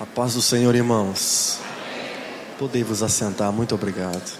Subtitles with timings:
[0.00, 1.58] A paz do Senhor, irmãos.
[2.58, 4.38] Podei vos assentar, muito obrigado.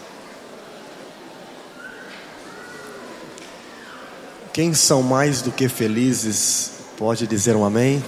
[4.54, 8.02] Quem são mais do que felizes, pode dizer um amém?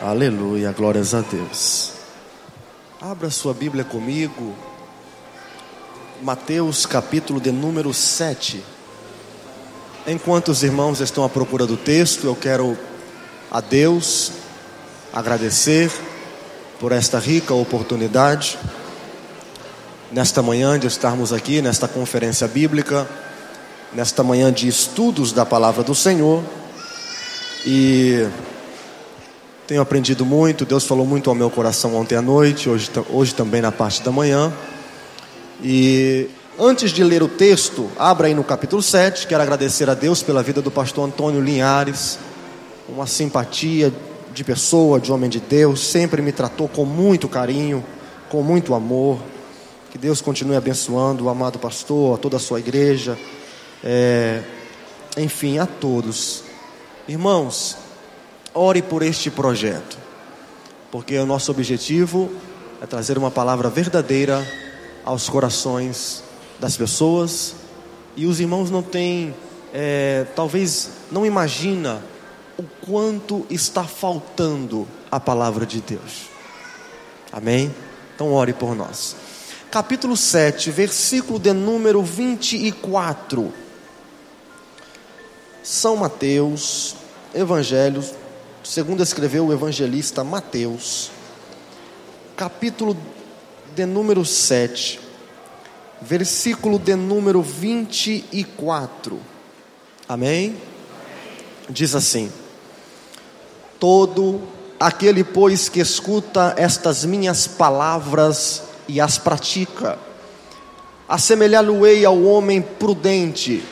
[0.00, 0.10] amém?
[0.10, 1.92] Aleluia, glórias a Deus.
[2.98, 4.56] Abra sua Bíblia comigo,
[6.22, 8.64] Mateus capítulo de número 7.
[10.06, 12.74] Enquanto os irmãos estão à procura do texto, eu quero
[13.50, 14.43] a Deus
[15.14, 15.92] agradecer
[16.80, 18.58] por esta rica oportunidade,
[20.10, 23.08] nesta manhã de estarmos aqui, nesta conferência bíblica,
[23.92, 26.42] nesta manhã de estudos da palavra do Senhor.
[27.64, 28.26] E
[29.68, 33.62] tenho aprendido muito, Deus falou muito ao meu coração ontem à noite, hoje, hoje também
[33.62, 34.52] na parte da manhã.
[35.62, 36.28] E
[36.58, 40.42] antes de ler o texto, abra aí no capítulo 7, quero agradecer a Deus pela
[40.42, 42.18] vida do pastor Antônio Linhares,
[42.88, 43.92] uma simpatia
[44.34, 47.84] de pessoa, de homem de Deus, sempre me tratou com muito carinho,
[48.28, 49.20] com muito amor.
[49.90, 53.16] Que Deus continue abençoando o amado pastor, a toda a sua igreja,
[53.82, 54.42] é,
[55.16, 56.42] enfim, a todos.
[57.06, 57.76] Irmãos,
[58.52, 59.96] ore por este projeto,
[60.90, 62.28] porque o nosso objetivo
[62.82, 64.44] é trazer uma palavra verdadeira
[65.04, 66.24] aos corações
[66.58, 67.54] das pessoas
[68.16, 69.32] e os irmãos não têm,
[69.72, 72.02] é, talvez não imagina
[72.58, 76.28] o quanto está faltando a palavra de Deus.
[77.32, 77.74] Amém?
[78.14, 79.16] Então ore por nós.
[79.70, 83.52] Capítulo 7, versículo de número 24.
[85.62, 86.94] São Mateus,
[87.34, 88.04] Evangelho,
[88.62, 91.10] segundo escreveu o evangelista Mateus,
[92.36, 92.96] capítulo
[93.74, 95.00] de número 7,
[96.00, 99.20] versículo de número 24.
[100.08, 100.56] Amém?
[101.68, 102.30] Diz assim:
[103.84, 104.40] Todo
[104.80, 109.98] aquele, pois, que escuta estas minhas palavras e as pratica,
[111.06, 113.62] assemelhá-lo-ei ao homem prudente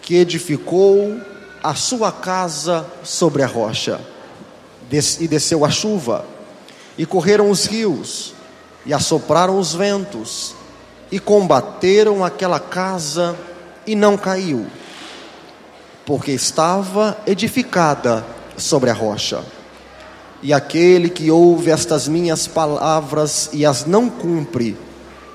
[0.00, 1.20] que edificou
[1.60, 4.00] a sua casa sobre a rocha,
[5.18, 6.24] e desceu a chuva,
[6.96, 8.34] e correram os rios,
[8.86, 10.54] e assopraram os ventos,
[11.10, 13.34] e combateram aquela casa,
[13.84, 14.68] e não caiu,
[16.06, 19.42] porque estava edificada sobre a rocha.
[20.42, 24.76] E aquele que ouve estas minhas palavras e as não cumpre,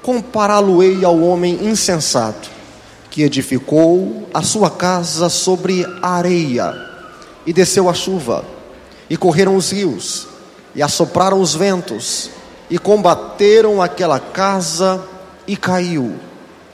[0.01, 2.49] compará-lo-ei ao homem insensato,
[3.09, 6.73] que edificou a sua casa sobre areia,
[7.45, 8.45] e desceu a chuva,
[9.09, 10.27] e correram os rios,
[10.73, 12.29] e assopraram os ventos,
[12.69, 15.03] e combateram aquela casa,
[15.45, 16.15] e caiu,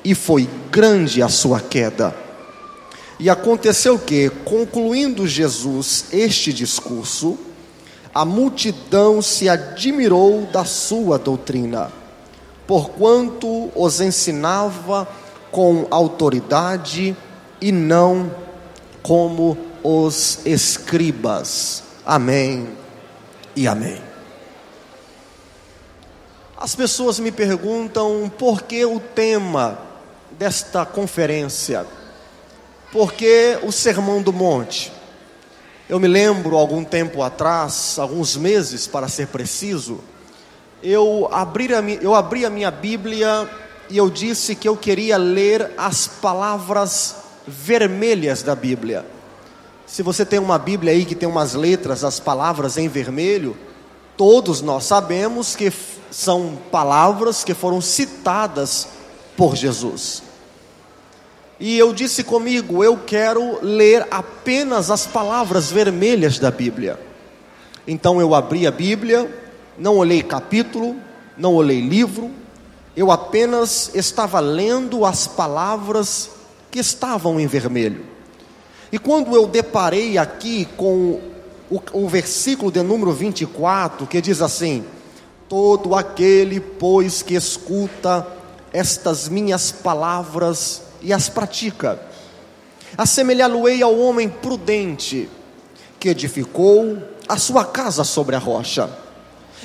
[0.04, 2.16] e foi grande a sua queda.
[3.20, 7.38] E aconteceu que, concluindo Jesus este discurso,
[8.16, 11.92] a multidão se admirou da sua doutrina,
[12.66, 15.06] porquanto os ensinava
[15.52, 17.16] com autoridade
[17.60, 18.32] e não
[19.04, 21.84] como os escribas.
[22.06, 22.70] Amém
[23.54, 24.02] e amém.
[26.56, 29.78] As pessoas me perguntam por que o tema
[30.32, 31.86] desta conferência
[32.92, 34.92] porque o Sermão do Monte.
[35.88, 40.00] Eu me lembro, algum tempo atrás, alguns meses para ser preciso,
[40.84, 43.50] eu abri, a, eu abri a minha Bíblia
[43.90, 47.16] e eu disse que eu queria ler as palavras
[47.48, 49.06] vermelhas da Bíblia.
[49.86, 53.58] Se você tem uma Bíblia aí que tem umas letras, as palavras em vermelho,
[54.16, 55.74] todos nós sabemos que
[56.12, 58.88] são palavras que foram citadas
[59.36, 60.29] por Jesus.
[61.60, 67.00] E eu disse comigo: eu quero ler apenas as palavras vermelhas da Bíblia.
[67.86, 69.30] Então eu abri a Bíblia,
[69.78, 70.96] não olhei capítulo,
[71.38, 72.32] não olhei livro,
[72.96, 76.30] eu apenas estava lendo as palavras
[76.72, 78.06] que estavam em vermelho.
[78.92, 81.20] E quando eu deparei aqui com
[81.70, 84.86] o, o versículo de número 24, que diz assim:
[85.50, 88.26] Todo aquele, pois, que escuta
[88.72, 92.00] estas minhas palavras e as pratica.
[92.98, 95.30] Assemelhá-lo-ei ao homem prudente
[96.00, 96.98] que edificou
[97.28, 98.90] a sua casa sobre a rocha.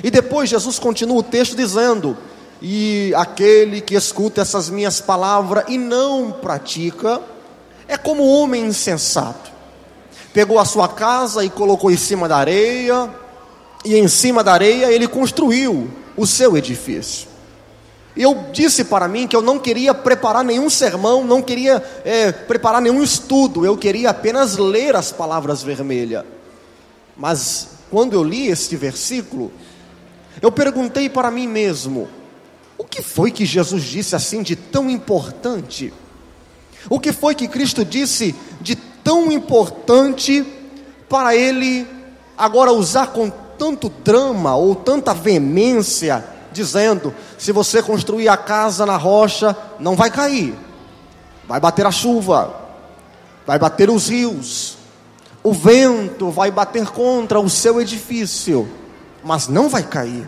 [0.02, 2.16] E depois Jesus continua o texto dizendo:
[2.60, 7.20] E aquele que escuta essas minhas palavras e não pratica,
[7.86, 9.52] é como um homem insensato.
[10.32, 13.08] Pegou a sua casa e colocou em cima da areia,
[13.84, 17.33] e em cima da areia ele construiu o seu edifício.
[18.16, 22.80] Eu disse para mim que eu não queria preparar nenhum sermão, não queria é, preparar
[22.80, 26.24] nenhum estudo, eu queria apenas ler as palavras vermelhas.
[27.16, 29.52] Mas quando eu li este versículo,
[30.40, 32.08] eu perguntei para mim mesmo:
[32.78, 35.92] o que foi que Jesus disse assim de tão importante?
[36.88, 40.44] O que foi que Cristo disse de tão importante
[41.08, 41.86] para ele
[42.36, 46.24] agora usar com tanto drama ou tanta veemência,
[46.54, 50.56] dizendo: se você construir a casa na rocha, não vai cair,
[51.46, 52.54] vai bater a chuva,
[53.46, 54.78] vai bater os rios,
[55.42, 58.66] o vento vai bater contra o seu edifício,
[59.22, 60.26] mas não vai cair.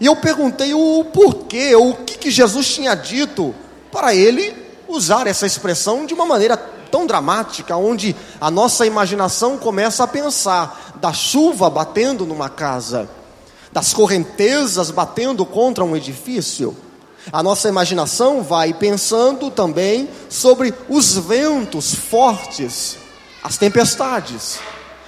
[0.00, 3.54] E eu perguntei o porquê, o que, que Jesus tinha dito
[3.92, 6.56] para ele usar essa expressão de uma maneira
[6.90, 13.08] tão dramática, onde a nossa imaginação começa a pensar da chuva batendo numa casa,
[13.76, 16.74] das correntezas batendo contra um edifício.
[17.30, 22.96] A nossa imaginação vai pensando também sobre os ventos fortes,
[23.44, 24.58] as tempestades,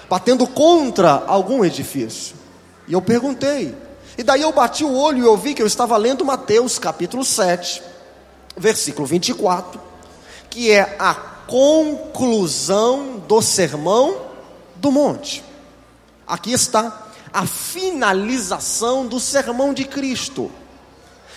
[0.06, 2.36] batendo contra algum edifício.
[2.86, 3.74] E eu perguntei,
[4.18, 7.24] e daí eu bati o olho e eu vi que eu estava lendo Mateus capítulo
[7.24, 7.82] 7,
[8.54, 9.80] versículo 24,
[10.50, 14.26] que é a conclusão do sermão
[14.76, 15.42] do monte.
[16.26, 20.50] Aqui está a finalização do sermão de Cristo.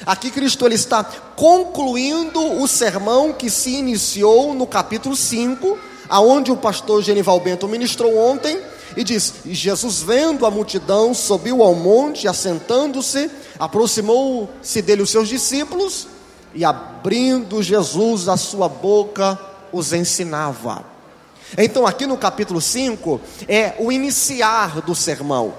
[0.06, 5.78] Aqui Cristo ele está concluindo o sermão que se iniciou no capítulo 5,
[6.10, 8.60] aonde o pastor Genival Bento ministrou ontem,
[8.98, 13.30] e diz: Jesus, vendo a multidão, subiu ao monte, assentando-se,
[13.60, 16.08] aproximou-se dele os seus discípulos,
[16.54, 19.40] e abrindo Jesus a sua boca,
[19.72, 20.84] os ensinava.
[21.58, 25.54] Então, aqui no capítulo 5, é o iniciar do sermão.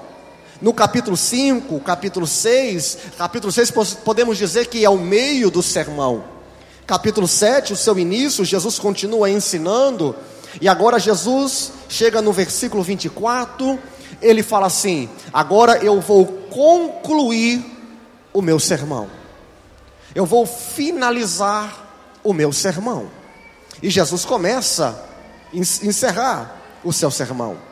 [0.63, 3.73] No capítulo 5, capítulo 6, capítulo 6
[4.05, 6.23] podemos dizer que é o meio do sermão.
[6.87, 10.15] Capítulo 7, o seu início, Jesus continua ensinando,
[10.61, 13.77] e agora Jesus chega no versículo 24,
[14.21, 17.61] ele fala assim: Agora eu vou concluir
[18.33, 19.11] o meu sermão,
[20.15, 21.91] eu vou finalizar
[22.23, 23.11] o meu sermão.
[23.83, 24.97] E Jesus começa
[25.53, 27.72] a encerrar o seu sermão.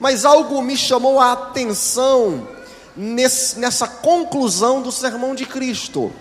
[0.00, 2.48] Mas algo me chamou a atenção
[2.96, 6.12] nesse, nessa conclusão do sermão de Cristo,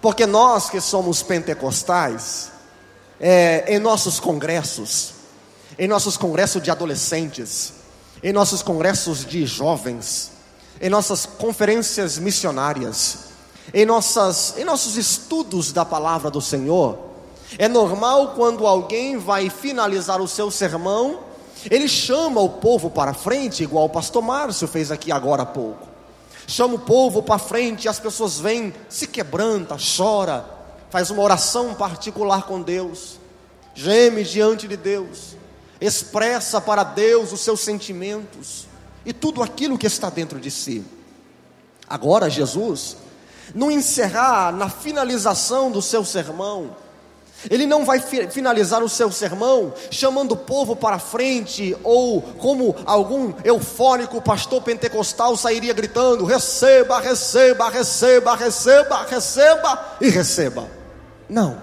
[0.00, 2.52] porque nós que somos pentecostais,
[3.20, 5.12] é, em nossos congressos,
[5.78, 7.72] em nossos congressos de adolescentes,
[8.22, 10.30] em nossos congressos de jovens,
[10.80, 13.18] em nossas conferências missionárias,
[13.72, 16.98] em, nossas, em nossos estudos da palavra do Senhor,
[17.58, 21.20] é normal quando alguém vai finalizar o seu sermão
[21.70, 25.88] ele chama o povo para frente, igual o pastor Márcio fez aqui agora há pouco.
[26.46, 30.44] Chama o povo para frente, as pessoas vêm, se quebranta, chora,
[30.90, 33.18] faz uma oração particular com Deus,
[33.74, 35.36] geme diante de Deus,
[35.80, 38.66] expressa para Deus os seus sentimentos
[39.04, 40.84] e tudo aquilo que está dentro de si.
[41.88, 42.96] Agora, Jesus,
[43.54, 46.76] no encerrar, na finalização do seu sermão,
[47.50, 53.32] ele não vai finalizar o seu sermão chamando o povo para frente, ou como algum
[53.44, 60.68] eufórico pastor pentecostal sairia gritando: receba, receba, receba, receba, receba e receba.
[61.28, 61.60] Não,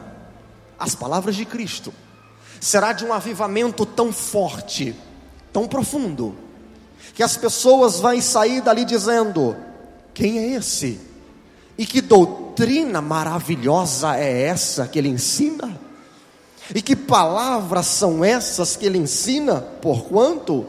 [0.78, 1.94] as palavras de Cristo
[2.60, 4.95] será de um avivamento tão forte,
[5.51, 6.36] tão profundo,
[7.13, 9.56] que as pessoas vão sair dali dizendo:
[10.13, 11.10] quem é esse?
[11.81, 15.81] E que doutrina maravilhosa é essa que ele ensina?
[16.76, 19.61] E que palavras são essas que ele ensina?
[19.81, 20.68] Porquanto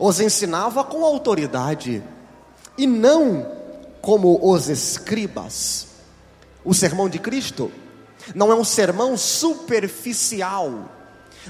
[0.00, 2.02] os ensinava com autoridade
[2.76, 3.46] e não
[4.00, 5.86] como os escribas.
[6.64, 7.70] O sermão de Cristo
[8.34, 10.90] não é um sermão superficial.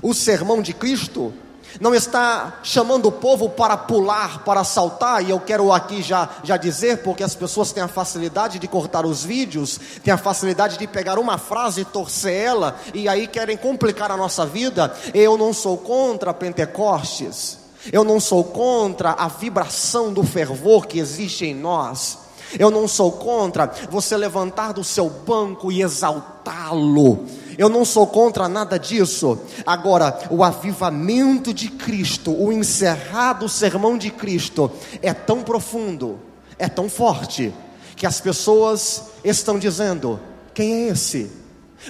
[0.02, 1.32] O sermão de Cristo
[1.80, 6.56] não está chamando o povo para pular, para saltar, e eu quero aqui já, já
[6.56, 10.86] dizer, porque as pessoas têm a facilidade de cortar os vídeos, têm a facilidade de
[10.86, 14.94] pegar uma frase e torcer ela, e aí querem complicar a nossa vida.
[15.14, 17.58] Eu não sou contra Pentecostes,
[17.92, 22.18] eu não sou contra a vibração do fervor que existe em nós.
[22.58, 27.26] Eu não sou contra você levantar do seu banco e exaltá-lo.
[27.58, 29.36] Eu não sou contra nada disso.
[29.66, 34.70] Agora, o avivamento de Cristo, o encerrado sermão de Cristo,
[35.02, 36.20] é tão profundo,
[36.56, 37.52] é tão forte,
[37.96, 40.20] que as pessoas estão dizendo:
[40.54, 41.32] quem é esse?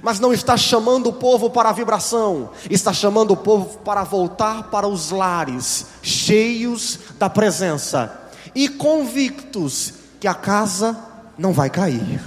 [0.03, 4.71] Mas não está chamando o povo para a vibração, está chamando o povo para voltar
[4.71, 10.99] para os lares, cheios da presença e convictos que a casa
[11.37, 12.21] não vai cair,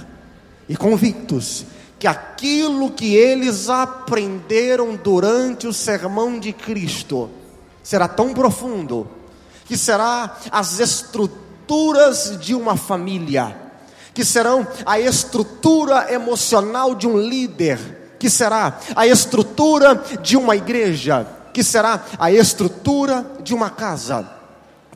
[0.68, 1.66] e convictos
[2.02, 7.30] que aquilo que eles aprenderam durante o sermão de Cristo
[7.80, 9.08] será tão profundo
[9.66, 13.56] que será as estruturas de uma família,
[14.12, 21.24] que serão a estrutura emocional de um líder, que será a estrutura de uma igreja,
[21.54, 24.28] que será a estrutura de uma casa,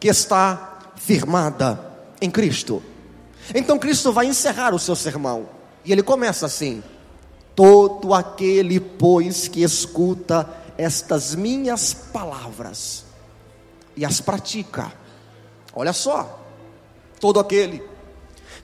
[0.00, 1.78] que está firmada
[2.20, 2.82] em Cristo.
[3.54, 5.48] Então Cristo vai encerrar o seu sermão,
[5.84, 6.82] e ele começa assim:
[7.56, 13.06] Todo aquele, pois, que escuta estas minhas palavras
[13.96, 14.92] e as pratica,
[15.74, 16.38] olha só,
[17.18, 17.82] todo aquele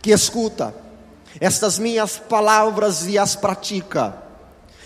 [0.03, 0.75] que escuta
[1.41, 4.15] estas minhas palavras e as pratica,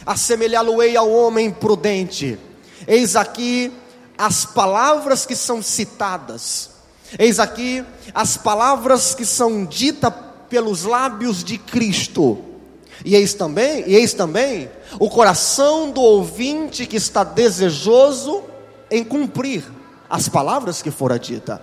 [0.06, 2.38] assemelhá-lo-ei ao homem prudente.
[2.86, 3.72] Eis aqui
[4.16, 6.70] as palavras que são citadas,
[7.18, 7.84] eis aqui
[8.14, 10.14] as palavras que são ditas
[10.48, 12.55] pelos lábios de Cristo
[13.04, 18.44] e eis também, e eis também o coração do ouvinte que está desejoso
[18.90, 19.64] em cumprir
[20.08, 21.60] as palavras que fora dita.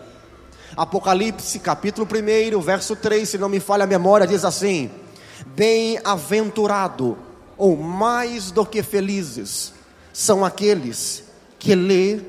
[0.76, 4.90] Apocalipse, capítulo 1, verso 3, se não me falha a memória, diz assim:
[5.48, 7.18] Bem-aventurado,
[7.58, 9.74] ou mais do que felizes,
[10.12, 11.24] são aqueles
[11.60, 12.22] que lê,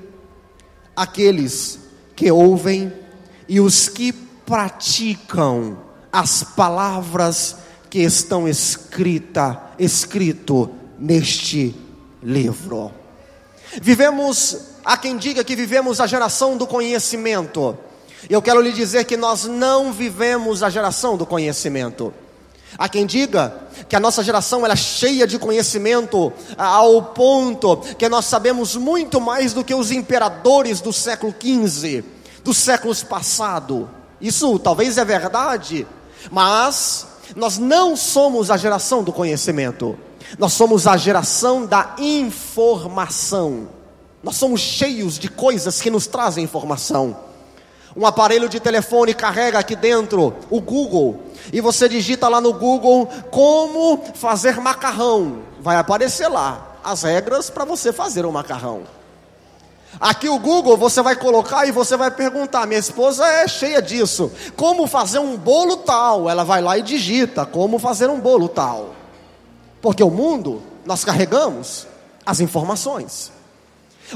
[0.94, 1.80] aqueles
[2.14, 2.92] que ouvem
[3.48, 5.78] e os que praticam
[6.12, 7.56] as palavras
[7.94, 11.72] que estão escrita, escrito neste
[12.20, 12.90] livro.
[13.80, 17.78] Vivemos, há quem diga que vivemos a geração do conhecimento.
[18.28, 22.12] Eu quero lhe dizer que nós não vivemos a geração do conhecimento.
[22.76, 28.24] Há quem diga que a nossa geração é cheia de conhecimento ao ponto que nós
[28.24, 32.02] sabemos muito mais do que os imperadores do século XV,
[32.42, 33.86] dos séculos passados.
[34.20, 35.86] Isso talvez é verdade,
[36.32, 39.98] mas nós não somos a geração do conhecimento,
[40.38, 43.68] nós somos a geração da informação.
[44.22, 47.16] Nós somos cheios de coisas que nos trazem informação.
[47.96, 51.20] Um aparelho de telefone carrega aqui dentro o Google
[51.52, 55.40] e você digita lá no Google como fazer macarrão.
[55.60, 58.82] Vai aparecer lá as regras para você fazer um macarrão.
[60.00, 64.30] Aqui o Google você vai colocar e você vai perguntar: minha esposa é cheia disso.
[64.56, 66.28] Como fazer um bolo tal?
[66.28, 68.94] Ela vai lá e digita: como fazer um bolo tal.
[69.80, 71.86] Porque o mundo, nós carregamos
[72.24, 73.30] as informações.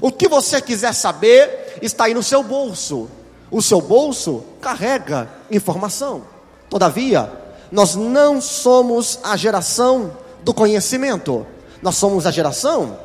[0.00, 3.08] O que você quiser saber está aí no seu bolso.
[3.50, 6.22] O seu bolso carrega informação.
[6.68, 7.32] Todavia,
[7.72, 11.46] nós não somos a geração do conhecimento,
[11.82, 12.98] nós somos a geração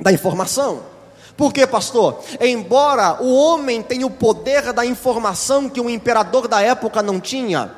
[0.00, 0.93] da informação.
[1.36, 2.20] Por quê, pastor?
[2.40, 7.72] Embora o homem tenha o poder da informação que o imperador da época não tinha,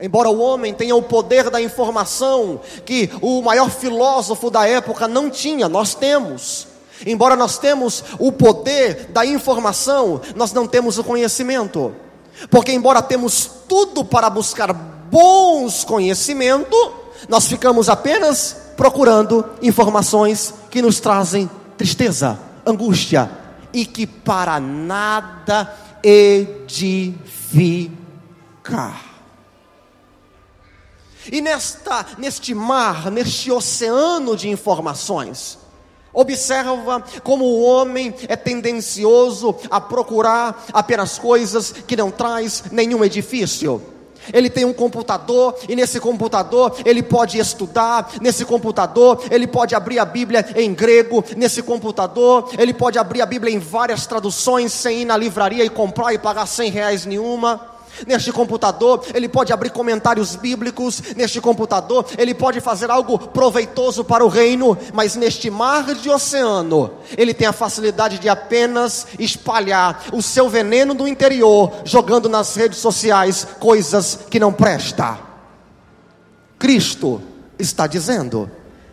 [0.00, 5.28] embora o homem tenha o poder da informação que o maior filósofo da época não
[5.28, 6.68] tinha, nós temos.
[7.04, 11.92] Embora nós temos o poder da informação, nós não temos o conhecimento.
[12.48, 16.90] Porque embora temos tudo para buscar bons conhecimentos,
[17.28, 23.30] nós ficamos apenas procurando informações que nos trazem tristeza angústia
[23.72, 27.24] e que para nada edifica.
[31.32, 35.58] E nesta, neste mar, neste oceano de informações,
[36.12, 43.93] observa como o homem é tendencioso a procurar apenas coisas que não traz nenhum edifício.
[44.32, 49.98] Ele tem um computador e nesse computador ele pode estudar, nesse computador ele pode abrir
[49.98, 55.02] a Bíblia em grego, nesse computador ele pode abrir a Bíblia em várias traduções sem
[55.02, 57.73] ir na livraria e comprar e pagar cem reais nenhuma.
[58.06, 61.02] Neste computador, ele pode abrir comentários bíblicos.
[61.16, 64.76] Neste computador, ele pode fazer algo proveitoso para o reino.
[64.92, 70.94] Mas neste mar de oceano, ele tem a facilidade de apenas espalhar o seu veneno
[70.94, 75.18] do interior, jogando nas redes sociais coisas que não presta.
[76.58, 77.20] Cristo
[77.58, 78.50] está dizendo: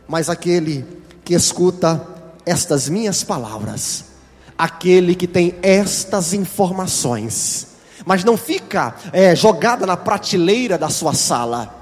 [0.07, 0.85] Mas aquele
[1.23, 2.05] que escuta
[2.45, 4.05] estas minhas palavras,
[4.57, 7.67] aquele que tem estas informações,
[8.05, 11.73] mas não fica é, jogada na prateleira da sua sala.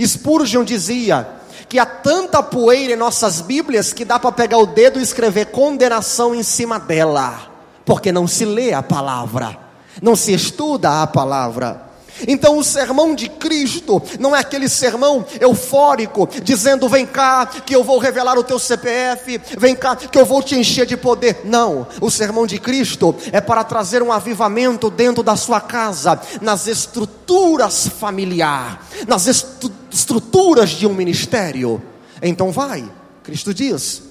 [0.00, 1.26] Spurgeon dizia
[1.68, 5.46] que há tanta poeira em nossas Bíblias que dá para pegar o dedo e escrever
[5.46, 7.48] condenação em cima dela,
[7.84, 9.56] porque não se lê a palavra,
[10.02, 11.85] não se estuda a palavra.
[12.26, 17.84] Então, o sermão de Cristo não é aquele sermão eufórico, dizendo: vem cá, que eu
[17.84, 21.42] vou revelar o teu CPF, vem cá, que eu vou te encher de poder.
[21.44, 26.66] Não, o sermão de Cristo é para trazer um avivamento dentro da sua casa, nas
[26.66, 31.82] estruturas familiar, nas estru estruturas de um ministério.
[32.22, 32.88] Então, vai,
[33.22, 34.02] Cristo diz: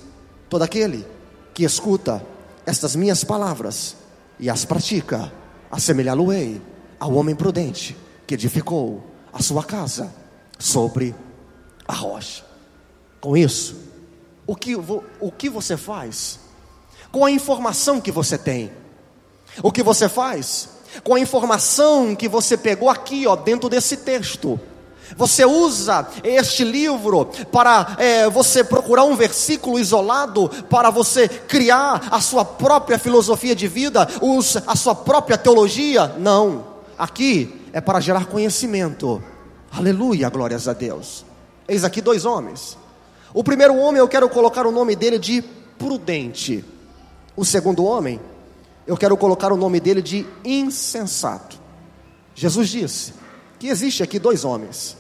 [0.49, 1.05] todo aquele
[1.53, 2.25] que escuta
[2.65, 3.95] estas minhas palavras
[4.39, 5.31] e as pratica,
[5.71, 6.61] assemelhá-lo-ei
[6.99, 10.13] ao homem prudente que edificou a sua casa
[10.57, 11.13] sobre
[11.87, 12.43] a rocha.
[13.19, 13.75] Com isso,
[14.47, 16.39] o que, o que você faz?
[17.11, 18.71] Com a informação que você tem.
[19.63, 20.69] O que você faz?
[21.03, 24.59] Com a informação que você pegou aqui, ó, dentro desse texto.
[25.15, 32.19] Você usa este livro para é, você procurar um versículo isolado, para você criar a
[32.19, 34.07] sua própria filosofia de vida,
[34.65, 36.15] a sua própria teologia?
[36.17, 36.74] Não.
[36.97, 39.21] Aqui é para gerar conhecimento.
[39.71, 41.25] Aleluia, glórias a Deus.
[41.67, 42.77] Eis aqui dois homens.
[43.33, 45.41] O primeiro homem eu quero colocar o nome dele de
[45.77, 46.63] prudente.
[47.35, 48.19] O segundo homem,
[48.87, 51.59] eu quero colocar o nome dele de insensato.
[52.33, 53.13] Jesus disse
[53.59, 54.95] que existe aqui dois homens.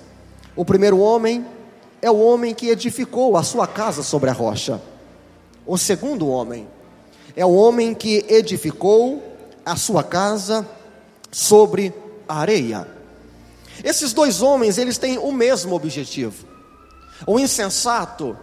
[0.53, 1.45] O primeiro homem
[2.01, 4.81] é o homem que edificou a sua casa sobre a rocha.
[5.65, 6.67] O segundo homem
[7.37, 9.23] é o homem que edificou
[9.65, 10.67] a sua casa
[11.35, 11.93] sobre
[12.29, 12.87] a areia.
[13.83, 16.45] Esses dois homens, eles têm o mesmo objetivo.
[17.27, 18.37] O insensato,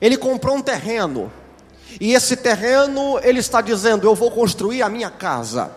[0.00, 1.30] ele comprou um terreno,
[2.00, 5.70] e esse terreno ele está dizendo: Eu vou construir a minha casa.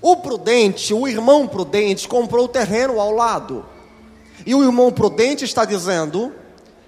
[0.00, 3.66] O prudente, o irmão prudente, comprou o terreno ao lado,
[4.46, 6.32] e o irmão prudente está dizendo: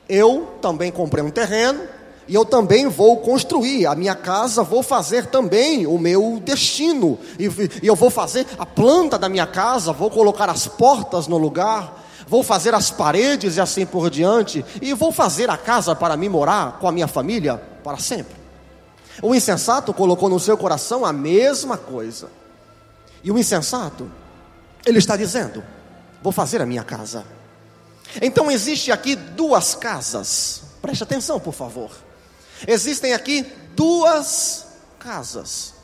[0.08, 1.86] Eu também comprei um terreno,
[2.30, 7.46] e eu também vou construir a minha casa, vou fazer também o meu destino, e,
[7.82, 12.06] e eu vou fazer a planta da minha casa, vou colocar as portas no lugar,
[12.28, 16.28] vou fazer as paredes e assim por diante, e vou fazer a casa para mim
[16.28, 18.36] morar com a minha família para sempre.
[19.20, 22.30] O insensato colocou no seu coração a mesma coisa.
[23.24, 24.08] E o insensato,
[24.86, 25.64] ele está dizendo:
[26.22, 27.24] Vou fazer a minha casa.
[28.22, 30.62] Então existe aqui duas casas.
[30.80, 31.90] Preste atenção, por favor.
[32.66, 34.66] Existem aqui duas
[34.98, 35.74] casas.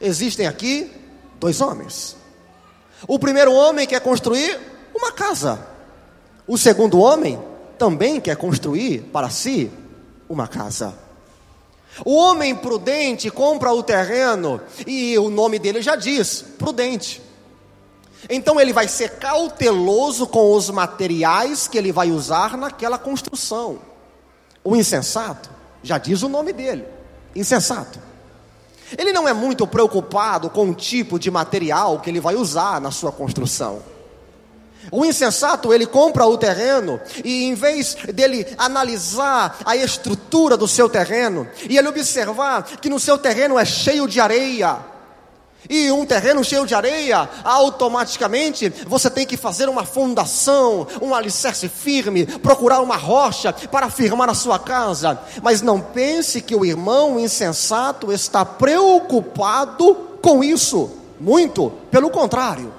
[0.00, 0.90] Existem aqui
[1.38, 2.16] dois homens.
[3.06, 4.58] O primeiro homem quer construir
[4.94, 5.66] uma casa.
[6.46, 7.40] O segundo homem
[7.78, 9.70] também quer construir para si
[10.28, 10.94] uma casa.
[12.04, 17.22] O homem prudente compra o terreno e o nome dele já diz: prudente.
[18.28, 23.80] Então ele vai ser cauteloso com os materiais que ele vai usar naquela construção.
[24.62, 25.50] O insensato,
[25.82, 26.86] já diz o nome dele:
[27.34, 27.98] insensato.
[28.98, 32.90] Ele não é muito preocupado com o tipo de material que ele vai usar na
[32.90, 33.82] sua construção.
[34.90, 40.88] O insensato, ele compra o terreno e em vez dele analisar a estrutura do seu
[40.88, 44.78] terreno e ele observar que no seu terreno é cheio de areia,
[45.68, 51.68] e um terreno cheio de areia, automaticamente você tem que fazer uma fundação, um alicerce
[51.68, 55.20] firme, procurar uma rocha para firmar a sua casa.
[55.42, 60.90] Mas não pense que o irmão insensato está preocupado com isso.
[61.18, 62.72] Muito, pelo contrário.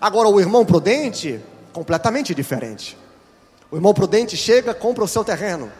[0.00, 1.40] Agora, o irmão prudente,
[1.72, 2.98] completamente diferente.
[3.70, 5.72] O irmão prudente chega, compra o seu terreno.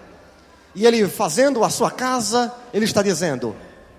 [0.75, 3.55] E ele fazendo a sua casa, ele está dizendo: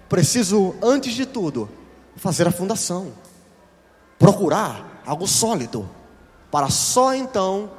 [0.10, 1.70] preciso, antes de tudo,
[2.16, 3.12] fazer a fundação,
[4.18, 5.90] procurar algo sólido,
[6.52, 7.72] para só então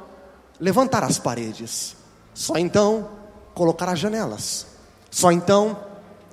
[0.59, 1.95] levantar as paredes,
[2.33, 3.09] só então
[3.53, 4.67] colocar as janelas,
[5.09, 5.77] só então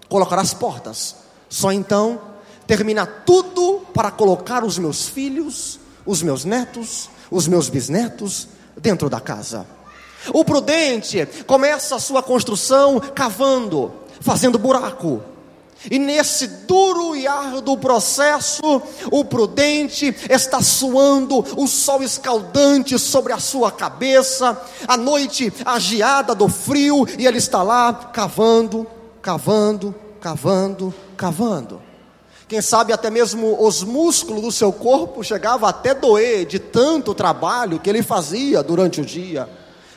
[0.08, 1.16] colocar as portas,
[1.48, 2.20] só então
[2.66, 9.20] terminar tudo para colocar os meus filhos os meus netos, os meus bisnetos dentro da
[9.20, 9.66] casa.
[10.32, 15.22] O prudente começa a sua construção cavando, fazendo buraco.
[15.90, 18.60] E nesse duro e árduo processo,
[19.10, 26.48] o prudente está suando, o sol escaldante sobre a sua cabeça, a noite agiada do
[26.48, 28.86] frio, e ele está lá cavando,
[29.20, 31.82] cavando, cavando, cavando.
[32.46, 37.80] Quem sabe até mesmo os músculos do seu corpo chegavam até doer de tanto trabalho
[37.80, 39.48] que ele fazia durante o dia.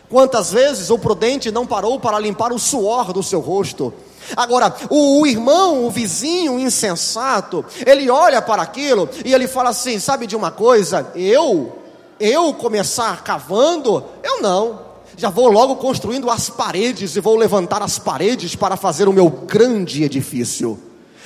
[0.10, 3.94] Quantas vezes o prudente não parou para limpar o suor do seu rosto?
[4.36, 10.00] Agora, o, o, irmão, o vizinho insensato, ele olha para aquilo e ele fala assim:
[10.00, 11.12] sabe de uma coisa?
[11.16, 11.78] Eu,
[12.20, 14.04] eu começar cavando?
[14.24, 14.86] Eu não.
[15.18, 19.30] Já vou logo construindo as paredes e vou levantar as paredes para fazer o meu
[19.30, 20.78] grande edifício.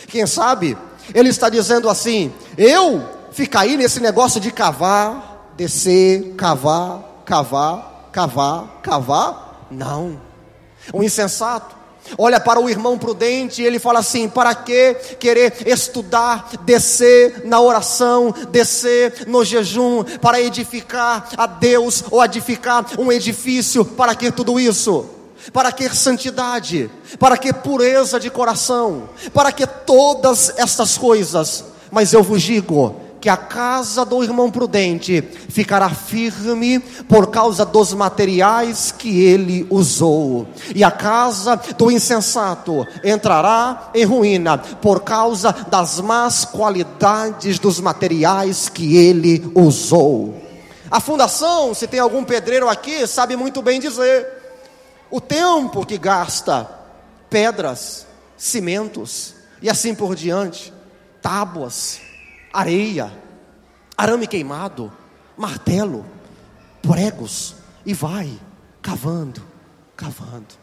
[0.07, 0.77] Quem sabe
[1.13, 8.79] ele está dizendo assim: eu ficar aí nesse negócio de cavar, descer, cavar, cavar, cavar,
[8.81, 9.67] cavar?
[9.71, 10.19] Não.
[10.93, 11.78] O insensato
[12.17, 17.59] olha para o irmão prudente e ele fala assim: para que querer estudar, descer na
[17.59, 23.83] oração, descer no jejum, para edificar a Deus ou edificar um edifício?
[23.83, 25.05] Para que tudo isso?
[25.53, 26.89] Para que santidade?
[27.17, 29.09] Para que pureza de coração?
[29.33, 31.63] Para que todas estas coisas?
[31.91, 37.93] Mas eu vos digo que a casa do irmão prudente ficará firme por causa dos
[37.93, 45.99] materiais que ele usou, e a casa do insensato entrará em ruína por causa das
[45.99, 50.41] más qualidades dos materiais que ele usou.
[50.89, 54.25] A fundação, se tem algum pedreiro aqui, sabe muito bem dizer.
[55.11, 56.69] O tempo que gasta
[57.29, 60.73] pedras, cimentos e assim por diante,
[61.21, 61.99] tábuas,
[62.53, 63.11] areia,
[63.97, 64.91] arame queimado,
[65.37, 66.05] martelo,
[66.81, 68.31] pregos e vai
[68.81, 69.41] cavando,
[69.95, 70.59] cavando.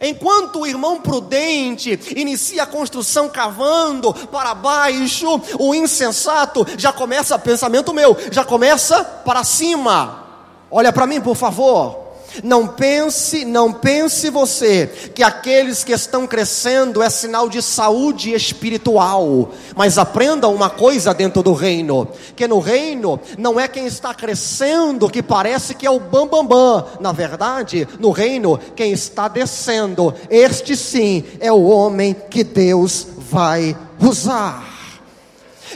[0.00, 7.94] Enquanto o irmão prudente inicia a construção cavando para baixo, o insensato já começa, pensamento
[7.94, 10.24] meu, já começa para cima.
[10.70, 12.05] Olha para mim, por favor.
[12.42, 19.50] Não pense, não pense você que aqueles que estão crescendo é sinal de saúde espiritual,
[19.74, 25.08] mas aprenda uma coisa dentro do reino, que no reino não é quem está crescendo
[25.08, 26.86] que parece que é o bam bam bam.
[27.00, 33.76] Na verdade, no reino quem está descendo, este sim é o homem que Deus vai
[34.00, 34.64] usar.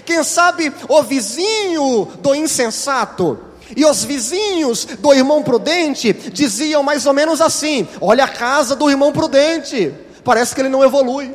[0.05, 7.13] Quem sabe o vizinho do insensato e os vizinhos do irmão prudente diziam mais ou
[7.13, 11.35] menos assim: Olha a casa do irmão prudente, parece que ele não evolui,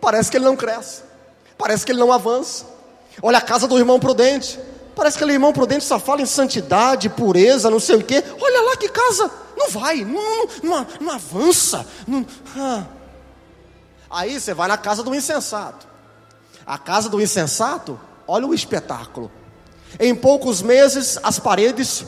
[0.00, 1.02] parece que ele não cresce,
[1.56, 2.66] parece que ele não avança.
[3.22, 4.58] Olha a casa do irmão prudente,
[4.94, 8.22] parece que aquele irmão prudente só fala em santidade, pureza, não sei o quê.
[8.40, 11.86] Olha lá que casa, não vai, não, não, não, não avança.
[12.06, 12.84] Não, ah.
[14.10, 15.86] Aí você vai na casa do insensato.
[16.66, 19.30] A casa do insensato, olha o espetáculo.
[19.98, 22.04] Em poucos meses, as paredes.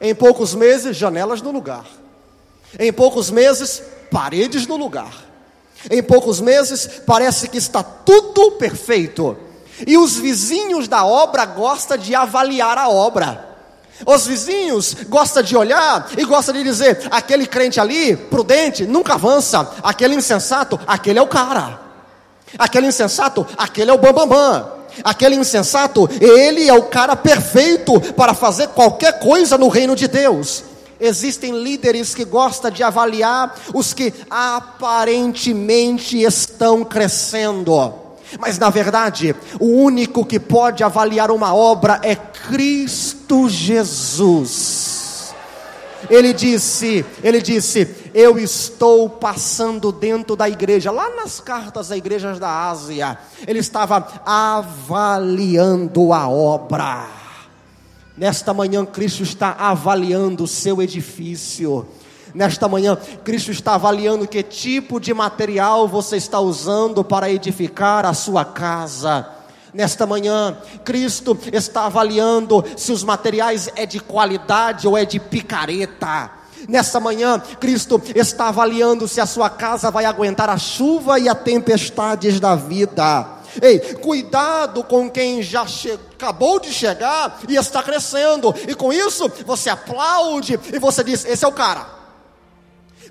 [0.00, 1.84] Em poucos meses, janelas no lugar.
[2.78, 5.12] Em poucos meses, paredes no lugar.
[5.90, 9.36] Em poucos meses, parece que está tudo perfeito.
[9.86, 13.48] E os vizinhos da obra gostam de avaliar a obra.
[14.04, 19.74] Os vizinhos gostam de olhar e gostam de dizer: aquele crente ali, prudente, nunca avança.
[19.82, 21.80] Aquele insensato, aquele é o cara.
[22.58, 24.28] Aquele insensato, aquele é o bambambam.
[24.28, 24.79] Bam, bam.
[25.04, 30.64] Aquele insensato, ele é o cara perfeito para fazer qualquer coisa no reino de Deus.
[31.00, 37.94] Existem líderes que gostam de avaliar os que aparentemente estão crescendo.
[38.38, 44.89] Mas na verdade, o único que pode avaliar uma obra é Cristo Jesus.
[46.10, 50.90] Ele disse, ele disse: "Eu estou passando dentro da igreja".
[50.90, 57.06] Lá nas cartas das igrejas da Ásia, ele estava avaliando a obra.
[58.16, 61.86] Nesta manhã Cristo está avaliando o seu edifício.
[62.34, 68.14] Nesta manhã, Cristo está avaliando que tipo de material você está usando para edificar a
[68.14, 69.39] sua casa.
[69.72, 76.30] Nesta manhã, Cristo está avaliando se os materiais é de qualidade ou é de picareta.
[76.68, 81.40] Nesta manhã, Cristo está avaliando se a sua casa vai aguentar a chuva e as
[81.40, 83.26] tempestades da vida.
[83.60, 85.64] Ei, cuidado com quem já
[86.14, 91.44] acabou de chegar e está crescendo, e com isso você aplaude e você diz: esse
[91.44, 91.99] é o cara.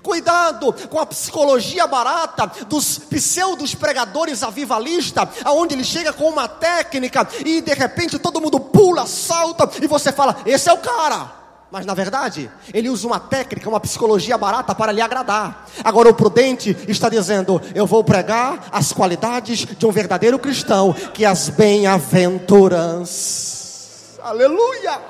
[0.02, 7.28] Cuidado com a psicologia barata dos pseudos pregadores avivalistas, aonde ele chega com uma técnica
[7.44, 11.32] e de repente todo mundo pula, salta e você fala: "Esse é o cara".
[11.70, 15.68] Mas na verdade, ele usa uma técnica, uma psicologia barata para lhe agradar.
[15.84, 21.24] Agora o prudente está dizendo: "Eu vou pregar as qualidades de um verdadeiro cristão, que
[21.24, 24.18] as bem-aventuranças".
[24.22, 25.00] Aleluia!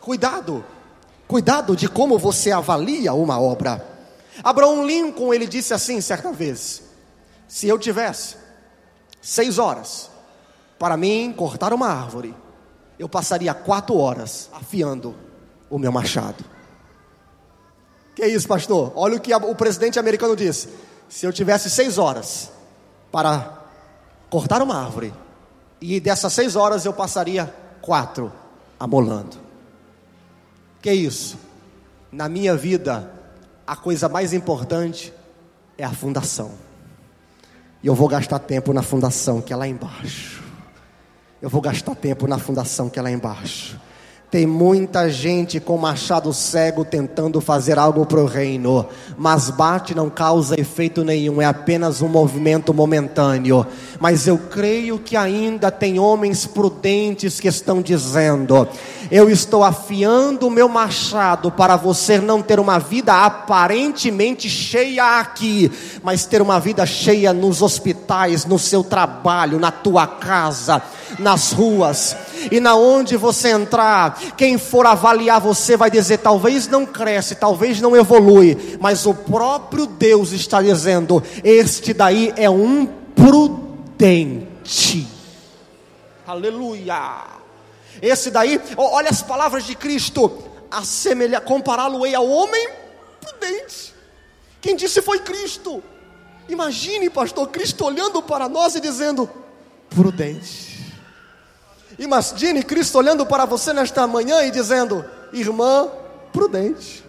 [0.00, 0.64] Cuidado
[1.30, 3.86] Cuidado de como você avalia uma obra.
[4.42, 6.82] Abraão Lincoln, ele disse assim certa vez:
[7.46, 8.34] Se eu tivesse
[9.22, 10.10] seis horas
[10.76, 12.34] para mim cortar uma árvore,
[12.98, 15.14] eu passaria quatro horas afiando
[15.70, 16.44] o meu machado.
[18.16, 18.92] Que isso, pastor?
[18.96, 20.68] Olha o que o presidente americano disse:
[21.08, 22.50] Se eu tivesse seis horas
[23.12, 23.56] para
[24.28, 25.14] cortar uma árvore,
[25.80, 28.32] e dessas seis horas eu passaria quatro
[28.80, 29.49] amolando.
[30.80, 31.38] Que isso?
[32.10, 33.12] Na minha vida,
[33.66, 35.12] a coisa mais importante
[35.76, 36.52] é a fundação.
[37.82, 40.42] E eu vou gastar tempo na fundação que é lá embaixo.
[41.40, 43.78] Eu vou gastar tempo na fundação que é lá embaixo.
[44.30, 48.86] Tem muita gente com machado cego tentando fazer algo para o reino,
[49.18, 53.66] mas bate não causa efeito nenhum, é apenas um movimento momentâneo.
[53.98, 58.68] Mas eu creio que ainda tem homens prudentes que estão dizendo:
[59.10, 65.72] eu estou afiando o meu machado para você não ter uma vida aparentemente cheia aqui,
[66.04, 70.80] mas ter uma vida cheia nos hospitais, no seu trabalho, na tua casa,
[71.18, 72.16] nas ruas
[72.50, 77.80] e na onde você entrar, quem for avaliar você vai dizer: talvez não cresce, talvez
[77.80, 85.06] não evolui, mas o próprio Deus está dizendo: este daí é um prudente.
[86.26, 87.24] Aleluia.
[88.00, 90.32] Esse daí, olha as palavras de Cristo,
[90.70, 92.68] assemelhar, compará-lo-ei ao homem
[93.20, 93.94] prudente.
[94.60, 95.82] Quem disse foi Cristo.
[96.48, 99.28] Imagine, pastor, Cristo olhando para nós e dizendo:
[99.88, 100.69] prudente.
[102.00, 105.86] Imagine Cristo olhando para você nesta manhã e dizendo: irmã
[106.32, 107.04] prudente.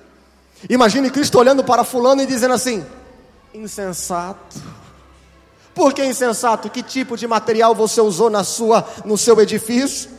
[0.69, 2.85] Imagine Cristo olhando para Fulano e dizendo assim:
[3.53, 4.61] insensato.
[5.73, 6.69] Por que insensato?
[6.69, 10.09] Que tipo de material você usou na sua, no seu edifício?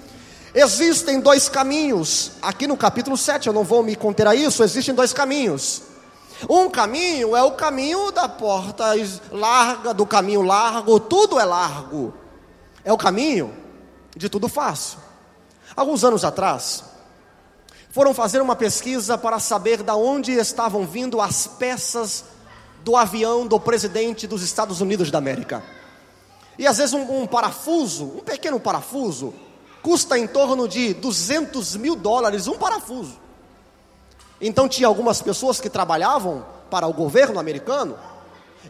[0.54, 2.32] Existem dois caminhos.
[2.40, 5.82] Aqui no capítulo 7, eu não vou me conter a isso, existem dois caminhos.
[6.48, 8.94] Um caminho é o caminho da porta
[9.30, 12.14] larga, do caminho largo, tudo é largo.
[12.82, 13.61] É o caminho
[14.16, 14.98] de tudo fácil.
[15.74, 16.84] Alguns anos atrás,
[17.90, 22.24] foram fazer uma pesquisa para saber de onde estavam vindo as peças
[22.82, 25.62] do avião do presidente dos Estados Unidos da América.
[26.58, 29.34] E às vezes um, um parafuso, um pequeno parafuso,
[29.82, 33.18] custa em torno de 200 mil dólares um parafuso.
[34.40, 37.98] Então tinha algumas pessoas que trabalhavam para o governo americano,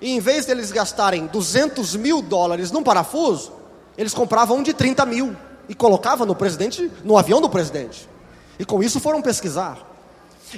[0.01, 3.53] e em vez deles gastarem 200 mil dólares num parafuso,
[3.97, 5.37] eles compravam um de 30 mil
[5.69, 8.09] e colocavam no presidente, no avião do presidente.
[8.59, 9.79] E com isso foram pesquisar.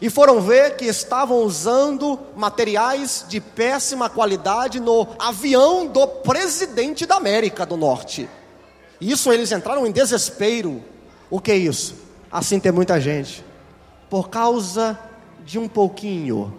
[0.03, 7.16] E foram ver que estavam usando materiais de péssima qualidade no avião do presidente da
[7.16, 8.29] América do Norte.
[9.01, 10.83] Isso eles entraram em desespero.
[11.31, 11.94] O que é isso?
[12.31, 13.44] Assim tem muita gente.
[14.11, 14.99] Por causa
[15.44, 16.53] de um pouquinho,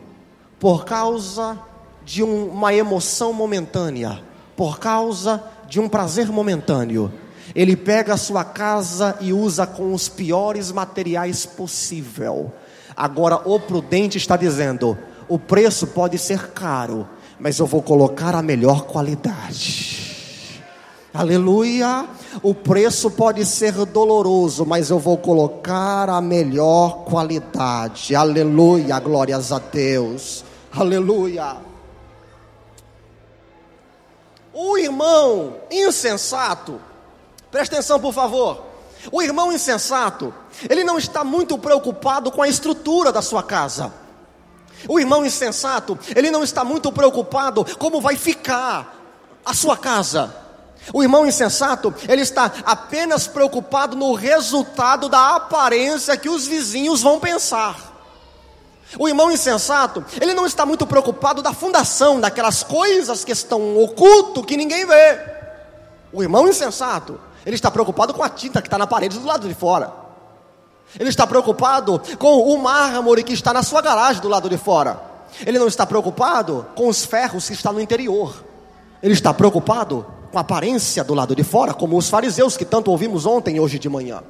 [0.59, 1.59] por causa
[2.03, 4.23] de um, uma emoção momentânea,
[4.55, 7.11] por causa de um prazer momentâneo.
[7.53, 12.51] Ele pega a sua casa e usa com os piores materiais possível.
[12.95, 14.97] Agora o prudente está dizendo:
[15.27, 17.07] o preço pode ser caro,
[17.39, 20.63] mas eu vou colocar a melhor qualidade.
[21.13, 22.07] Aleluia.
[22.43, 28.13] O preço pode ser doloroso, mas eu vou colocar a melhor qualidade.
[28.13, 28.99] Aleluia.
[28.99, 30.43] Glórias a Deus.
[30.73, 31.74] Aleluia.
[34.57, 36.79] O irmão insensato,
[37.51, 38.63] presta atenção por favor.
[39.11, 40.33] O irmão insensato,
[40.69, 43.93] ele não está muito preocupado com a estrutura da sua casa.
[44.87, 48.95] O irmão insensato, ele não está muito preocupado como vai ficar
[49.45, 50.33] a sua casa.
[50.93, 57.19] O irmão insensato, ele está apenas preocupado no resultado da aparência que os vizinhos vão
[57.19, 57.94] pensar.
[58.97, 64.43] O irmão insensato, ele não está muito preocupado da fundação, daquelas coisas que estão oculto
[64.43, 65.19] que ninguém vê.
[66.13, 69.47] O irmão insensato, ele está preocupado com a tinta que está na parede do lado
[69.47, 69.91] de fora.
[70.97, 74.99] Ele está preocupado com o mármore que está na sua garagem do lado de fora.
[75.45, 78.43] Ele não está preocupado com os ferros que estão no interior.
[79.03, 82.91] Ele está preocupado com a aparência do lado de fora, como os fariseus que tanto
[82.91, 84.23] ouvimos ontem e hoje de manhã.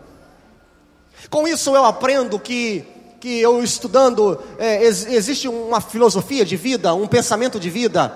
[1.30, 2.95] Com isso eu aprendo que
[3.26, 8.16] que eu estudando, é, existe uma filosofia de vida, um pensamento de vida,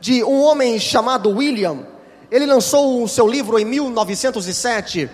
[0.00, 1.80] de um homem chamado William.
[2.30, 5.10] Ele lançou o seu livro em 1907.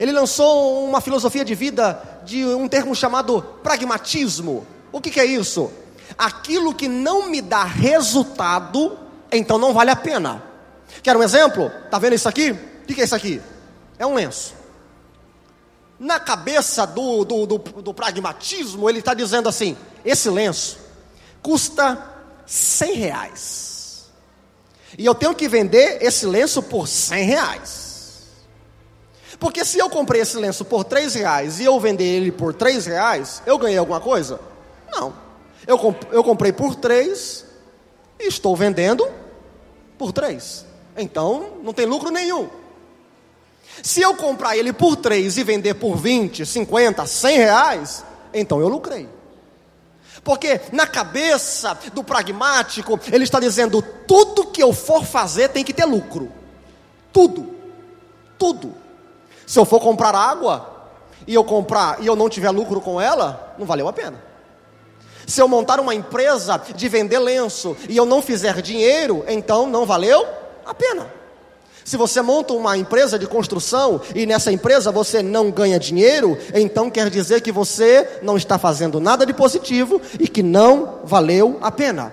[0.00, 4.66] Ele lançou uma filosofia de vida de um termo chamado pragmatismo.
[4.90, 5.70] O que, que é isso?
[6.18, 8.98] Aquilo que não me dá resultado,
[9.30, 10.42] então não vale a pena.
[11.04, 11.70] Quer um exemplo?
[11.88, 12.50] Tá vendo isso aqui?
[12.50, 13.40] O que, que é isso aqui?
[13.96, 14.54] É um lenço.
[16.02, 20.76] Na cabeça do, do, do, do pragmatismo, ele está dizendo assim: esse lenço
[21.40, 21.96] custa
[22.44, 24.06] 100 reais.
[24.98, 28.22] E eu tenho que vender esse lenço por 100 reais.
[29.38, 32.84] Porque se eu comprei esse lenço por 3 reais e eu vender ele por 3
[32.84, 34.40] reais, eu ganhei alguma coisa?
[34.90, 35.14] Não.
[35.64, 37.44] Eu, comp eu comprei por 3
[38.18, 39.08] e estou vendendo
[39.96, 40.66] por 3.
[40.96, 42.50] Então, não tem lucro nenhum.
[43.80, 48.04] Se eu comprar ele por 3 e vender por 20, 50, 100 reais,
[48.34, 49.08] então eu lucrei.
[50.24, 55.72] Porque na cabeça do pragmático, ele está dizendo: tudo que eu for fazer tem que
[55.72, 56.30] ter lucro.
[57.12, 57.54] Tudo.
[58.38, 58.74] Tudo.
[59.46, 60.90] Se eu for comprar água
[61.26, 64.22] e eu comprar e eu não tiver lucro com ela, não valeu a pena.
[65.26, 69.86] Se eu montar uma empresa de vender lenço e eu não fizer dinheiro, então não
[69.86, 70.26] valeu
[70.64, 71.21] a pena.
[71.84, 76.90] Se você monta uma empresa de construção e nessa empresa você não ganha dinheiro, então
[76.90, 81.70] quer dizer que você não está fazendo nada de positivo e que não valeu a
[81.72, 82.12] pena.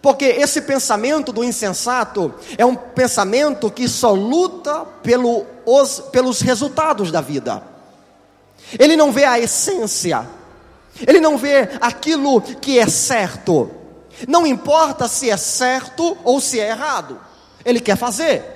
[0.00, 7.10] Porque esse pensamento do insensato é um pensamento que só luta pelo, os, pelos resultados
[7.10, 7.62] da vida.
[8.78, 10.26] Ele não vê a essência,
[11.06, 13.70] ele não vê aquilo que é certo.
[14.26, 17.20] Não importa se é certo ou se é errado,
[17.64, 18.53] ele quer fazer.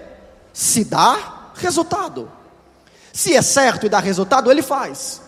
[0.52, 2.30] Se dá resultado.
[3.12, 5.20] Se é certo e dá resultado, ele faz.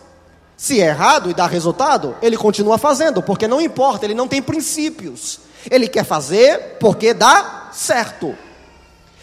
[0.55, 4.41] Se é errado e dá resultado, ele continua fazendo, porque não importa, ele não tem
[4.41, 5.39] princípios.
[5.69, 8.37] Ele quer fazer porque dá certo.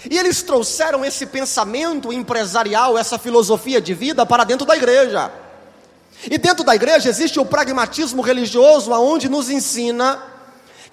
[0.08, 5.30] E eles trouxeram esse pensamento empresarial, essa filosofia de vida para dentro da igreja.
[6.30, 10.20] E dentro da igreja existe o pragmatismo religioso, aonde nos ensina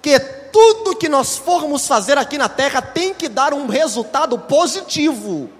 [0.00, 0.18] que
[0.56, 5.50] tudo que nós formos fazer aqui na terra tem que dar um resultado positivo.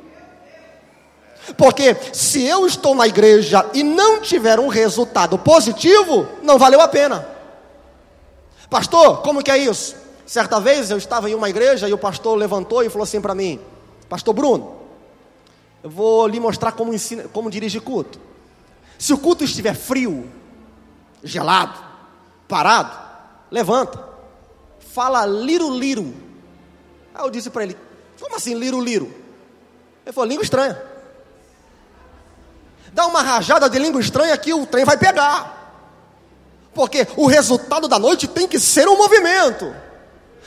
[1.54, 6.88] Porque se eu estou na igreja e não tiver um resultado positivo, não valeu a
[6.88, 7.28] pena.
[8.70, 9.94] Pastor, como que é isso?
[10.24, 13.34] Certa vez eu estava em uma igreja e o pastor levantou e falou assim para
[13.34, 13.60] mim:
[14.08, 14.76] Pastor Bruno,
[15.84, 18.18] eu vou lhe mostrar como, ensina, como dirige culto.
[18.98, 20.26] Se o culto estiver frio,
[21.22, 21.78] gelado,
[22.48, 22.96] parado,
[23.50, 24.15] levanta,
[24.96, 26.14] fala liro-liro.
[27.14, 27.76] Aí eu disse para ele:
[28.18, 29.14] Como assim liro-liro?
[30.06, 30.82] Ele falou: Língua estranha.
[32.94, 35.52] Dá uma rajada de língua estranha que o trem vai pegar.
[36.72, 39.74] Porque o resultado da noite tem que ser um movimento.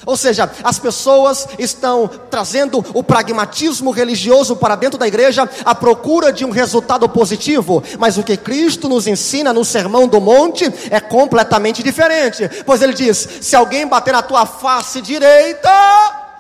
[0.06, 6.32] Ou seja, as pessoas estão trazendo o pragmatismo religioso para dentro da igreja à procura
[6.32, 11.00] de um resultado positivo, mas o que Cristo nos ensina no Sermão do Monte é
[11.00, 12.50] completamente diferente.
[12.66, 15.70] Pois ele diz: se alguém bater na tua face direita,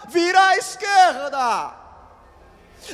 [0.09, 1.79] vira à esquerda.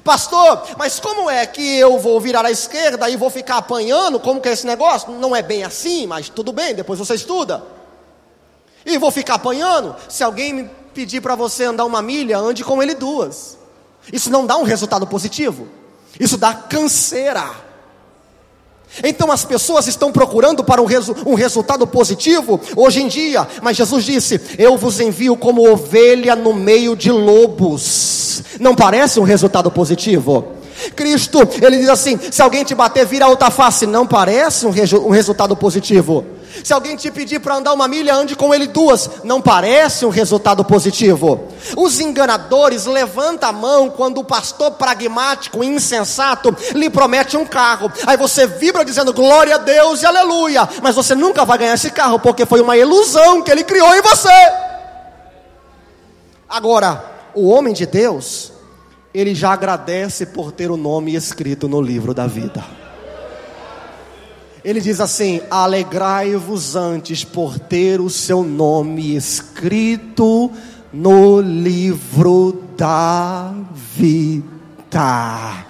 [0.04, 4.20] Pastor, mas como é que eu vou virar à esquerda e vou ficar apanhando?
[4.20, 5.12] Como que é esse negócio?
[5.12, 7.64] Não é bem assim, mas tudo bem, depois você estuda.
[8.86, 9.96] E vou ficar apanhando?
[10.08, 13.58] Se alguém me pedir para você andar uma milha, ande com ele duas.
[14.12, 15.68] Isso não dá um resultado positivo.
[16.20, 17.66] Isso dá canseira.
[19.04, 23.76] Então as pessoas estão procurando para um, resu um, resultado positivo hoje em dia, mas
[23.76, 28.44] Jesus disse: Eu vos envio como ovelha no meio de lobos.
[28.60, 30.56] Não parece um resultado positivo?
[30.96, 33.86] Cristo, ele diz assim: se alguém te bater, vira outra face.
[33.86, 34.74] Não parece um,
[35.06, 36.26] um resultado positivo?
[36.64, 39.10] Se alguém te pedir para andar uma milha, ande com ele duas.
[39.24, 41.48] Não parece um resultado positivo.
[41.76, 47.92] Os enganadores levantam a mão quando o pastor pragmático, insensato, lhe promete um carro.
[48.06, 50.68] Aí você vibra dizendo glória a Deus e aleluia.
[50.82, 54.02] Mas você nunca vai ganhar esse carro porque foi uma ilusão que ele criou em
[54.02, 54.30] você.
[56.48, 58.52] Agora, o homem de Deus,
[59.16, 62.62] ele já agradece por ter o nome escrito no livro da vida.
[64.62, 70.52] Ele diz assim: Alegrai-vos antes por ter o seu nome escrito
[70.92, 75.66] no livro da vida.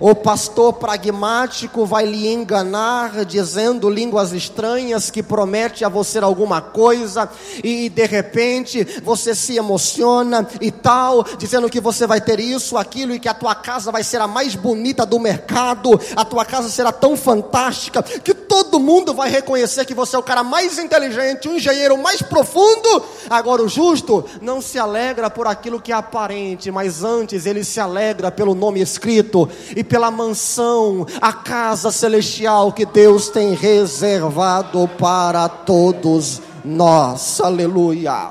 [0.00, 7.28] O pastor pragmático vai lhe enganar dizendo línguas estranhas que promete a você alguma coisa
[7.62, 13.12] e de repente você se emociona e tal, dizendo que você vai ter isso, aquilo
[13.12, 16.70] e que a tua casa vai ser a mais bonita do mercado, a tua casa
[16.70, 21.48] será tão fantástica que todo mundo vai reconhecer que você é o cara mais inteligente,
[21.48, 23.02] o engenheiro mais profundo.
[23.28, 27.80] Agora o justo não se alegra por aquilo que é aparente, mas antes ele se
[27.80, 35.48] alegra pelo nome escrito e pela mansão, a casa celestial que Deus tem reservado para
[35.48, 37.40] todos nós.
[37.40, 38.30] Aleluia.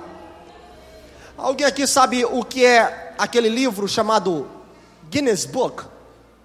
[1.38, 4.48] Alguém aqui sabe o que é aquele livro chamado
[5.10, 5.86] Guinness Book?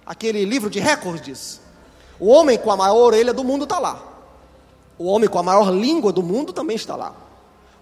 [0.05, 1.64] Aquele livro de recordes?
[2.19, 4.01] O homem com a maior orelha do mundo está lá.
[4.97, 7.13] O homem com a maior língua do mundo também está lá.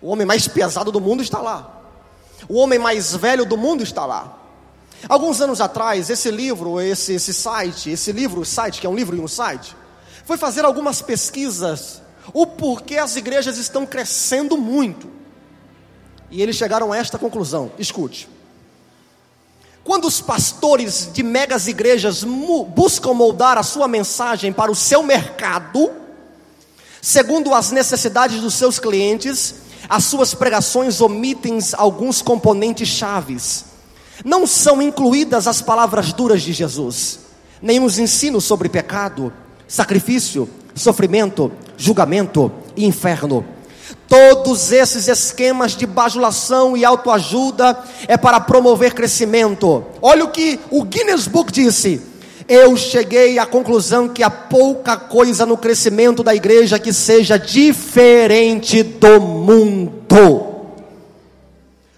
[0.02, 1.82] O homem mais pesado do mundo está lá.
[2.50, 4.38] O homem mais velho do mundo está lá.
[5.08, 9.16] Alguns anos atrás, esse livro, esse, esse site, esse livro, site, que é um livro
[9.16, 9.76] e um site,
[10.26, 12.02] foi fazer algumas pesquisas,
[12.34, 15.10] o porquê as igrejas estão crescendo muito.
[16.32, 18.30] E eles chegaram a esta conclusão: escute.
[19.84, 25.92] Quando os pastores de megas igrejas buscam moldar a sua mensagem para o seu mercado,
[27.02, 29.56] segundo as necessidades dos seus clientes,
[29.90, 33.74] as suas pregações omitem alguns componentes chaves
[34.24, 37.20] não são incluídas as palavras duras de Jesus,
[37.62, 39.34] nem os ensinos sobre pecado,
[39.68, 43.46] sacrifício, sofrimento, julgamento e inferno.
[44.08, 47.78] Todos esses esquemas de bajulação e autoajuda
[48.08, 49.84] é para promover crescimento.
[50.02, 52.02] Olha o que o Guinness Book disse.
[52.48, 58.84] Eu cheguei à conclusão que há pouca coisa no crescimento da igreja que seja diferente
[58.84, 60.54] do mundo.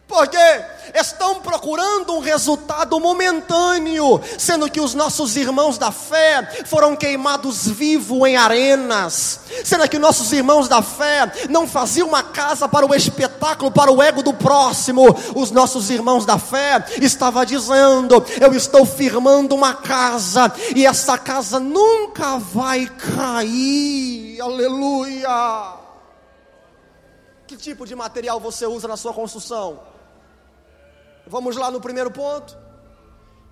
[0.07, 0.61] Por quê?
[0.95, 8.27] Estão procurando um resultado momentâneo, sendo que os nossos irmãos da fé foram queimados vivos
[8.27, 13.71] em arenas, sendo que nossos irmãos da fé não faziam uma casa para o espetáculo,
[13.71, 15.03] para o ego do próximo,
[15.35, 21.59] os nossos irmãos da fé estavam dizendo: Eu estou firmando uma casa, e essa casa
[21.59, 25.73] nunca vai cair, aleluia.
[27.47, 29.94] Que tipo de material você usa na sua construção?
[31.27, 32.57] Vamos lá no primeiro ponto.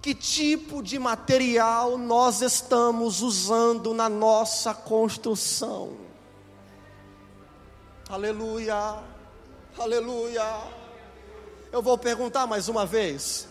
[0.02, 5.94] Que tipo de material nós estamos usando na nossa construção?
[8.10, 8.98] Aleluia,
[9.80, 10.44] aleluia.
[11.72, 13.48] Eu vou perguntar mais uma vez: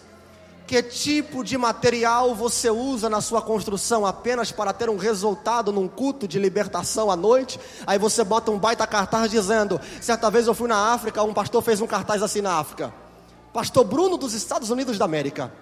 [0.66, 5.88] que tipo de material você usa na sua construção apenas para ter um resultado num
[5.88, 7.58] culto de libertação à noite?
[7.86, 11.62] Aí você bota um baita cartaz dizendo: certa vez eu fui na África, um pastor
[11.62, 12.92] fez um cartaz assim na África.
[13.52, 15.52] Pastor Bruno dos Estados Unidos da América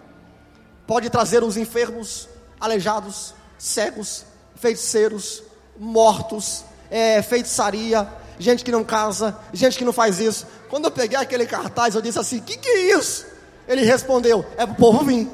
[0.86, 2.28] pode trazer os enfermos,
[2.60, 4.24] aleijados, cegos,
[4.54, 5.42] feiticeiros,
[5.78, 10.46] mortos, é, feitiçaria, gente que não casa, gente que não faz isso.
[10.68, 13.26] Quando eu peguei aquele cartaz, eu disse assim: "Que que é isso?"
[13.66, 15.28] Ele respondeu: "É para o povo vir."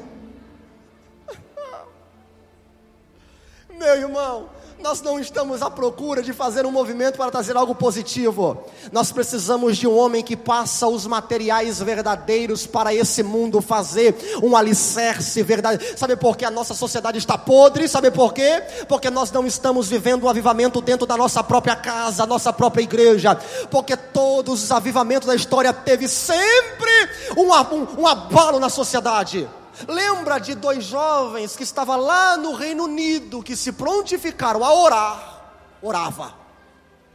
[3.69, 4.49] Meu irmão,
[4.81, 8.63] nós não estamos à procura de fazer um movimento para trazer algo positivo.
[8.91, 14.55] Nós precisamos de um homem que passa os materiais verdadeiros para esse mundo fazer um
[14.55, 15.97] alicerce verdadeiro.
[15.97, 17.87] Sabe por que a nossa sociedade está podre?
[17.87, 18.63] Sabe por quê?
[18.87, 23.35] Porque nós não estamos vivendo o avivamento dentro da nossa própria casa, nossa própria igreja.
[23.71, 26.91] Porque todos os avivamentos da história teve sempre
[27.35, 29.47] um, um, um abalo na sociedade.
[29.85, 35.53] Lembra de dois jovens que estavam lá no Reino Unido, que se prontificaram a orar,
[35.81, 36.33] orava,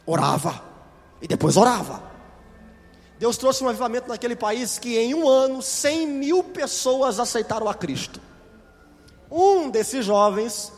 [0.07, 0.63] orava,
[1.21, 2.03] e depois orava.
[3.19, 7.75] Deus trouxe um avivamento naquele país que em um ano 100 mil pessoas aceitaram a
[7.75, 8.21] Cristo.
[9.31, 10.73] Um desses jovens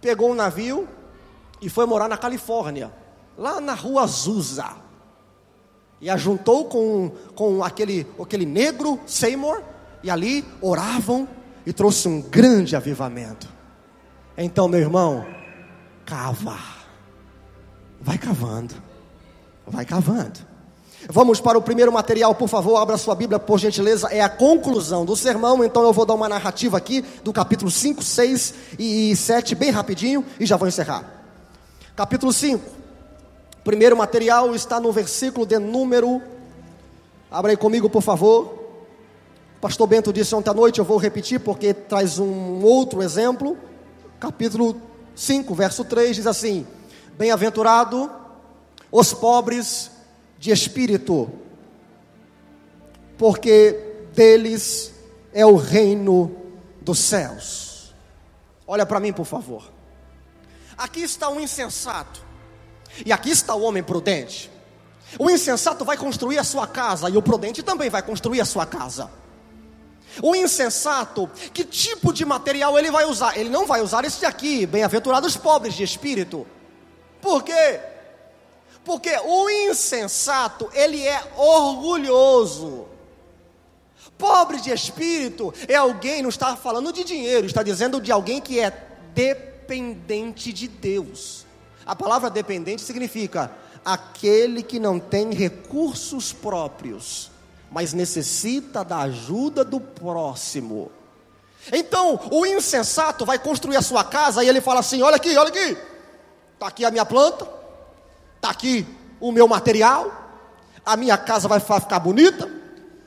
[0.00, 0.88] pegou um navio
[1.60, 2.92] e foi morar na Califórnia,
[3.36, 4.76] lá na rua Azusa.
[6.00, 9.62] E ajuntou com, com aquele, aquele negro Seymour
[10.02, 11.28] e ali oravam
[11.66, 13.48] e trouxe um grande avivamento.
[14.36, 15.26] Então, meu irmão,
[16.04, 16.56] cava.
[18.00, 18.74] Vai cavando.
[19.66, 20.48] Vai cavando.
[21.08, 24.08] Vamos para o primeiro material, por favor, abra sua Bíblia, por gentileza.
[24.08, 28.02] É a conclusão do sermão, então eu vou dar uma narrativa aqui do capítulo 5,
[28.02, 31.04] 6 e 7, bem rapidinho, e já vou encerrar.
[31.94, 32.64] Capítulo 5.
[33.62, 36.20] Primeiro material está no versículo de número.
[37.30, 38.57] Abra aí comigo, por favor.
[39.60, 43.58] Pastor Bento disse ontem à noite, eu vou repetir porque traz um outro exemplo.
[44.20, 44.80] Capítulo
[45.16, 46.64] 5, verso 3 diz assim:
[47.16, 48.08] Bem-aventurado
[48.90, 49.90] os pobres
[50.38, 51.28] de espírito,
[53.18, 54.94] porque deles
[55.32, 56.36] é o reino
[56.80, 57.92] dos céus.
[58.64, 59.72] Olha para mim, por favor.
[60.76, 62.22] Aqui está um insensato,
[63.04, 64.48] e aqui está o homem prudente.
[65.18, 68.64] O insensato vai construir a sua casa, e o prudente também vai construir a sua
[68.64, 69.10] casa.
[70.22, 73.36] O insensato, que tipo de material ele vai usar?
[73.36, 76.46] Ele não vai usar esse aqui, bem-aventurados pobres de espírito.
[77.20, 77.80] Por quê?
[78.84, 82.86] Porque o insensato, ele é orgulhoso.
[84.16, 88.58] Pobre de espírito é alguém, não está falando de dinheiro, está dizendo de alguém que
[88.58, 88.70] é
[89.14, 91.46] dependente de Deus.
[91.86, 93.52] A palavra dependente significa
[93.84, 97.30] aquele que não tem recursos próprios
[97.70, 100.90] mas necessita da ajuda do próximo.
[101.72, 105.48] Então, o insensato vai construir a sua casa e ele fala assim: olha aqui, olha
[105.48, 105.76] aqui,
[106.54, 107.46] está aqui a minha planta,
[108.36, 108.86] está aqui
[109.20, 110.10] o meu material,
[110.84, 112.50] a minha casa vai ficar bonita,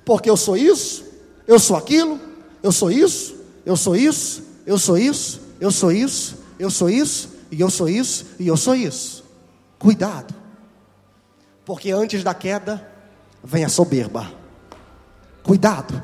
[0.05, 1.05] porque eu sou isso,
[1.47, 2.19] eu sou aquilo,
[2.61, 3.35] eu sou isso,
[3.65, 7.89] eu sou isso, eu sou isso, eu sou isso, eu sou isso, e eu sou
[7.89, 9.23] isso, e eu sou isso.
[9.79, 10.35] Cuidado,
[11.65, 12.87] porque antes da queda
[13.43, 14.40] vem a soberba.
[15.43, 16.01] Cuidado,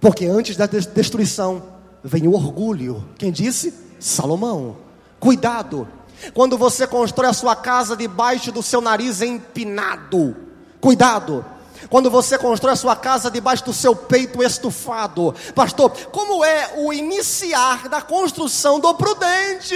[0.00, 1.62] porque antes da destruição
[2.02, 3.04] vem o orgulho.
[3.18, 3.74] Quem disse?
[3.98, 4.76] Salomão.
[5.18, 5.86] Cuidado,
[6.32, 10.34] quando você constrói a sua casa debaixo do seu nariz empinado.
[10.80, 11.44] Cuidado,
[11.88, 16.92] Quando você constrói a sua casa debaixo do seu peito estufado, pastor, como é o
[16.92, 19.74] iniciar da construção do prudente?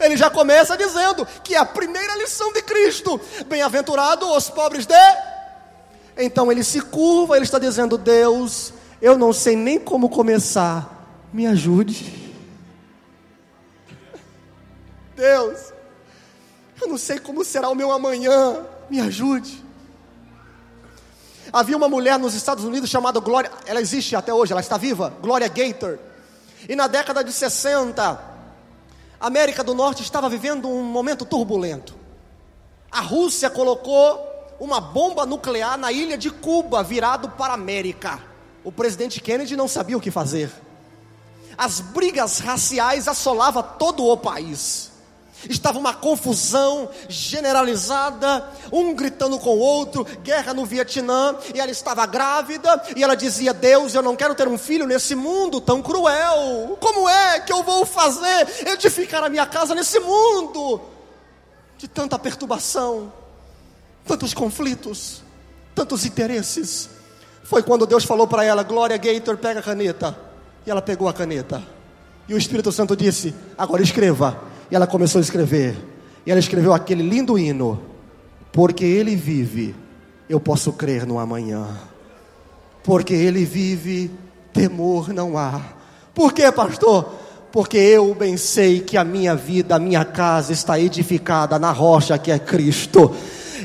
[0.00, 4.94] Ele já começa dizendo que é a primeira lição de Cristo: bem-aventurado os pobres de.
[6.18, 11.46] Então ele se curva, ele está dizendo: Deus, eu não sei nem como começar, me
[11.46, 12.34] ajude.
[15.14, 15.72] Deus,
[16.82, 19.64] eu não sei como será o meu amanhã, me ajude.
[21.52, 25.14] Havia uma mulher nos Estados Unidos chamada Glória, ela existe até hoje, ela está viva,
[25.22, 25.98] Glória Gator.
[26.68, 28.02] E na década de 60,
[29.20, 31.94] a América do Norte estava vivendo um momento turbulento.
[32.90, 34.27] A Rússia colocou
[34.58, 38.20] uma bomba nuclear na ilha de Cuba, virado para a América.
[38.64, 40.50] O presidente Kennedy não sabia o que fazer.
[41.56, 44.88] As brigas raciais assolavam todo o país.
[45.48, 52.04] Estava uma confusão generalizada, um gritando com o outro, guerra no Vietnã, e ela estava
[52.06, 56.76] grávida, e ela dizia: Deus, eu não quero ter um filho nesse mundo tão cruel.
[56.80, 60.80] Como é que eu vou fazer edificar a minha casa nesse mundo
[61.76, 63.12] de tanta perturbação,
[64.08, 65.22] tantos conflitos,
[65.74, 66.88] tantos interesses?
[67.44, 70.18] Foi quando Deus falou para ela: Glória Gator, pega a caneta.
[70.66, 71.62] E ela pegou a caneta.
[72.28, 74.40] E o Espírito Santo disse: Agora escreva
[74.70, 75.76] e ela começou a escrever.
[76.26, 77.80] E ela escreveu aquele lindo hino:
[78.52, 79.76] Porque Ele vive,
[80.28, 81.68] eu posso crer no amanhã.
[82.82, 84.10] Porque Ele vive,
[84.52, 85.60] temor não há.
[86.14, 87.14] Por quê, pastor?
[87.52, 92.18] Porque eu bem sei que a minha vida, a minha casa está edificada na rocha
[92.18, 93.14] que é Cristo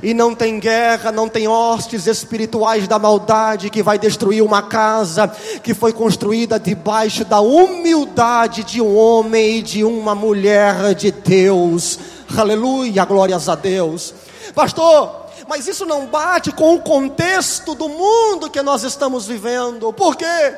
[0.01, 5.27] e não tem guerra, não tem hostes espirituais da maldade que vai destruir uma casa
[5.61, 11.99] que foi construída debaixo da humildade de um homem e de uma mulher de Deus.
[12.35, 14.13] Aleluia, glórias a Deus.
[14.55, 19.91] Pastor, mas isso não bate com o contexto do mundo que nós estamos vivendo.
[19.93, 20.55] Por quê?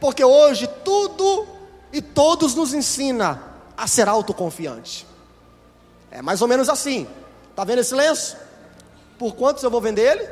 [0.00, 1.46] Porque hoje tudo
[1.92, 3.42] e todos nos ensina
[3.76, 5.06] a ser autoconfiante.
[6.10, 7.06] É mais ou menos assim.
[7.54, 8.36] Tá vendo esse lenço?
[9.18, 10.28] Por quantos eu vou vender ele?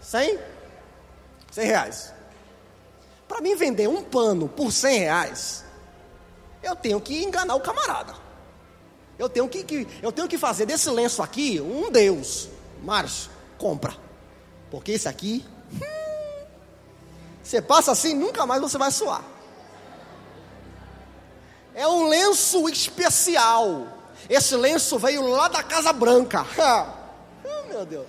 [0.00, 0.38] 100?
[1.50, 2.12] 100 reais.
[3.28, 5.64] Para mim vender um pano por 100 reais,
[6.62, 8.14] eu tenho que enganar o camarada.
[9.18, 12.48] Eu tenho que, que, eu tenho que fazer desse lenço aqui um Deus.
[12.82, 13.94] Márcio, compra.
[14.70, 16.46] Porque esse aqui, hum,
[17.42, 19.22] você passa assim, nunca mais você vai suar.
[21.74, 23.86] É um lenço especial.
[24.28, 26.44] Esse lenço veio lá da Casa Branca.
[27.44, 28.06] oh, meu Deus.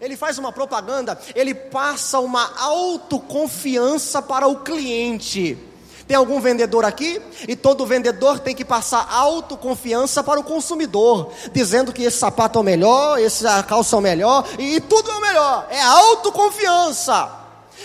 [0.00, 5.58] Ele faz uma propaganda, ele passa uma autoconfiança para o cliente.
[6.06, 7.20] Tem algum vendedor aqui?
[7.48, 12.62] E todo vendedor tem que passar autoconfiança para o consumidor, dizendo que esse sapato é
[12.62, 15.66] o melhor, essa calça é o melhor, e tudo é o melhor.
[15.68, 17.28] É autoconfiança.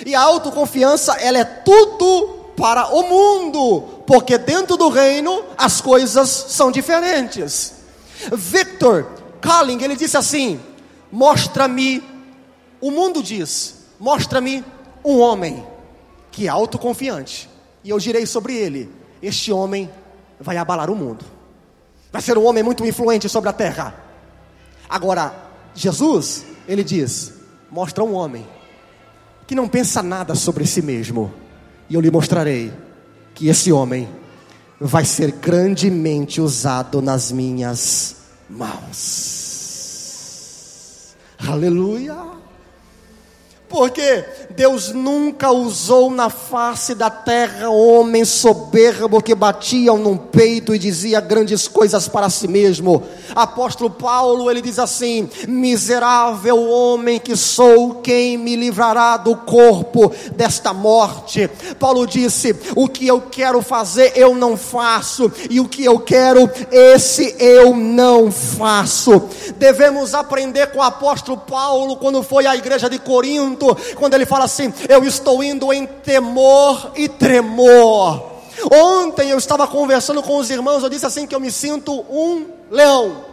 [0.05, 6.29] E a autoconfiança, ela é tudo para o mundo, porque dentro do reino as coisas
[6.29, 7.73] são diferentes.
[8.31, 9.07] Victor
[9.41, 10.61] Calling, ele disse assim:
[11.11, 12.01] Mostra-me,
[12.79, 14.63] o mundo diz, mostra-me
[15.03, 15.65] um homem
[16.31, 17.49] que é autoconfiante,
[17.83, 18.89] e eu direi sobre ele:
[19.21, 19.89] este homem
[20.39, 21.25] vai abalar o mundo,
[22.11, 23.93] vai ser um homem muito influente sobre a terra.
[24.89, 25.33] Agora,
[25.75, 27.33] Jesus, ele diz:
[27.69, 28.47] mostra um homem
[29.45, 31.33] que não pensa nada sobre si mesmo,
[31.89, 32.71] e eu lhe mostrarei
[33.33, 34.07] que esse homem
[34.79, 38.15] vai ser grandemente usado nas minhas
[38.49, 39.40] mãos.
[41.49, 42.40] Aleluia.
[43.71, 50.77] Porque Deus nunca usou na face da terra homens soberbo que batiam no peito e
[50.77, 53.01] dizia grandes coisas para si mesmo.
[53.33, 60.73] Apóstolo Paulo, ele diz assim: Miserável homem que sou, quem me livrará do corpo desta
[60.73, 61.49] morte?
[61.79, 66.49] Paulo disse: O que eu quero fazer, eu não faço, e o que eu quero,
[66.69, 69.29] esse eu não faço.
[69.55, 73.60] Devemos aprender com o apóstolo Paulo quando foi à igreja de Corinto
[73.95, 78.31] quando ele fala assim: Eu estou indo em temor e tremor.
[78.71, 82.47] Ontem eu estava conversando com os irmãos, eu disse assim que eu me sinto um
[82.69, 83.25] leão.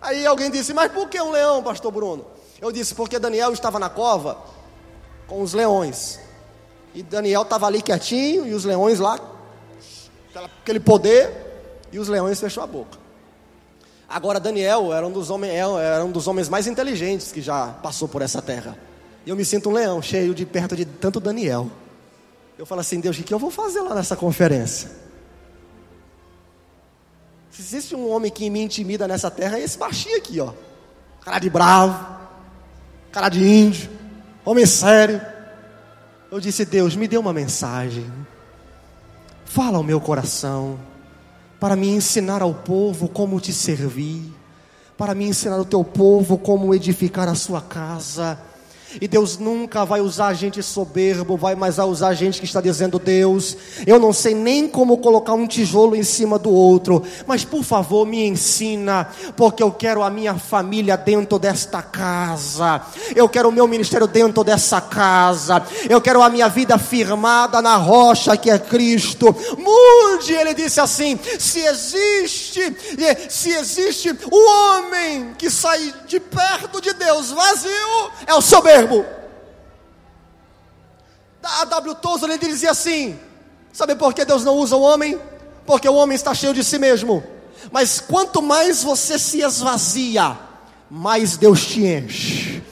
[0.00, 2.24] Aí alguém disse: Mas por que um leão, pastor Bruno?
[2.60, 4.38] Eu disse: Porque Daniel estava na cova
[5.26, 6.18] com os leões.
[6.94, 9.20] E Daniel estava ali quietinho e os leões lá,
[10.62, 11.30] aquele poder,
[11.92, 12.98] e os leões fechou a boca.
[14.08, 17.68] Agora Daniel era um dos homens, é, era um dos homens mais inteligentes que já
[17.82, 18.78] passou por essa terra.
[19.26, 21.70] E eu me sinto um leão cheio de perto de tanto Daniel.
[22.56, 24.90] Eu falo assim, Deus, o que eu vou fazer lá nessa conferência?
[27.50, 30.52] Se existe um homem que me intimida nessa terra, é esse baixinho aqui, ó.
[31.20, 32.18] Cara de bravo,
[33.12, 33.90] cara de índio,
[34.44, 35.20] homem sério.
[36.30, 38.10] Eu disse: Deus, me dê uma mensagem,
[39.44, 40.78] fala ao meu coração,
[41.58, 44.32] para me ensinar ao povo como te servir,
[44.96, 48.38] para me ensinar ao teu povo como edificar a sua casa
[49.00, 53.56] e Deus nunca vai usar gente soberbo, vai mais usar gente que está dizendo: Deus,
[53.86, 58.06] eu não sei nem como colocar um tijolo em cima do outro, mas por favor
[58.06, 62.80] me ensina, porque eu quero a minha família dentro desta casa,
[63.14, 67.76] eu quero o meu ministério dentro dessa casa, eu quero a minha vida firmada na
[67.76, 69.36] rocha que é Cristo.
[69.58, 72.76] Mude, ele disse assim: se existe,
[73.28, 79.04] se existe o homem que sai de perto de Deus vazio, é o soberbo soberbo.
[81.42, 81.94] A W.
[81.96, 83.18] Tozer ele dizia assim:
[83.72, 85.18] Sabe por que Deus não usa o homem?
[85.66, 87.22] Porque o homem está cheio de si mesmo.
[87.72, 90.38] Mas quanto mais você se esvazia,
[90.90, 92.62] mais Deus te enche.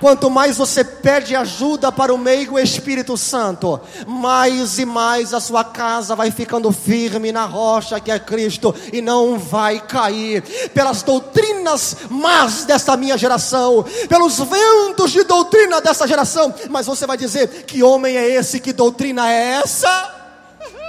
[0.00, 5.62] Quanto mais você pede ajuda para o meio Espírito Santo, mais e mais a sua
[5.62, 11.98] casa vai ficando firme na rocha que é Cristo e não vai cair pelas doutrinas
[12.08, 16.54] más desta minha geração, pelos ventos de doutrina dessa geração.
[16.70, 18.58] Mas você vai dizer: que homem é esse?
[18.58, 20.14] Que doutrina é essa?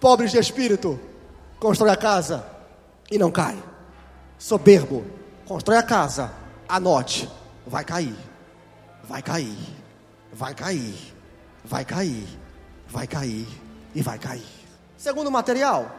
[0.00, 0.98] Pobres de espírito,
[1.60, 2.44] constrói a casa
[3.08, 3.56] e não cai.
[4.36, 5.13] Soberbo,
[5.46, 6.32] Constrói a casa,
[6.66, 7.28] anote,
[7.66, 8.16] vai cair,
[9.02, 9.58] vai cair,
[10.32, 11.14] vai cair,
[11.62, 12.26] vai cair,
[12.88, 13.46] vai cair
[13.94, 14.46] e vai cair.
[14.96, 15.94] Segundo material,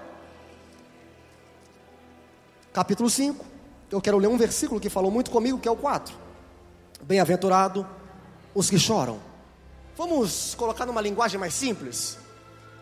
[2.74, 3.46] capítulo 5.
[3.92, 6.16] Eu quero ler um versículo que falou muito comigo, que é o 4.
[7.04, 7.88] Bem-aventurado
[8.56, 9.20] os que choram.
[9.96, 12.18] Vamos colocar numa linguagem mais simples.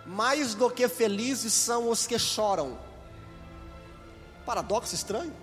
[0.06, 2.78] Mais do que felizes são os que choram.
[4.46, 5.43] Paradoxo estranho.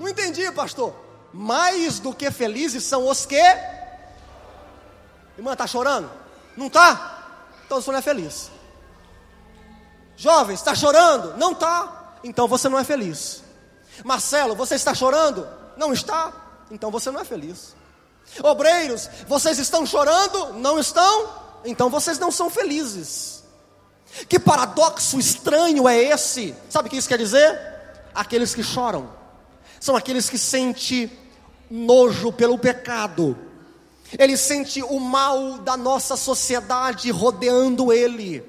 [0.00, 0.94] Não entendi, pastor.
[1.30, 3.36] Mais do que felizes são os que.
[5.36, 6.10] Irmã, está chorando?
[6.56, 7.18] Não está?
[7.66, 8.50] Então você não é feliz.
[10.16, 11.36] Jovem, está chorando?
[11.36, 12.16] Não está?
[12.24, 13.42] Então você não é feliz.
[14.02, 15.46] Marcelo, você está chorando?
[15.76, 16.32] Não está?
[16.70, 17.76] Então você não é feliz.
[18.42, 20.54] Obreiros, vocês estão chorando?
[20.54, 21.30] Não estão?
[21.62, 23.44] Então vocês não são felizes.
[24.30, 26.56] Que paradoxo estranho é esse?
[26.70, 27.60] Sabe o que isso quer dizer?
[28.14, 29.19] Aqueles que choram
[29.80, 31.10] são aqueles que sentem
[31.70, 33.36] nojo pelo pecado.
[34.18, 38.44] Ele sente o mal da nossa sociedade rodeando ele.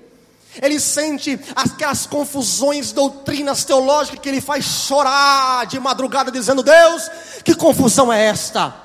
[0.61, 7.09] Ele sente aquelas confusões, doutrinas teológicas que ele faz chorar de madrugada, dizendo: Deus,
[7.45, 8.75] que confusão é esta?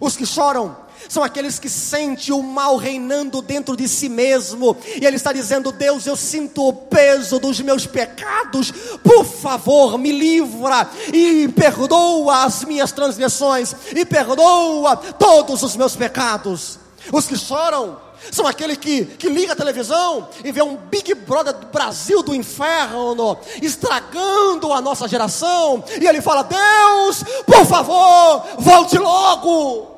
[0.00, 5.04] Os que choram são aqueles que sentem o mal reinando dentro de si mesmo, e
[5.04, 10.88] ele está dizendo: Deus, eu sinto o peso dos meus pecados, por favor, me livra
[11.12, 16.78] e perdoa as minhas transgressões, e perdoa todos os meus pecados.
[17.12, 17.98] Os que choram
[18.30, 22.34] são aqueles que, que liga a televisão e vê um Big Brother do Brasil do
[22.34, 29.93] inferno, estragando a nossa geração, e ele fala: Deus, por favor, volte logo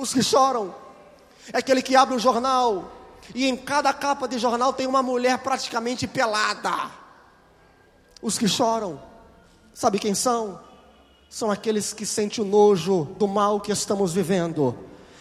[0.00, 0.74] os que choram.
[1.52, 2.90] É aquele que abre o jornal
[3.34, 6.90] e em cada capa de jornal tem uma mulher praticamente pelada.
[8.22, 9.00] Os que choram,
[9.74, 10.58] sabe quem são?
[11.28, 14.74] São aqueles que sentem o nojo do mal que estamos vivendo.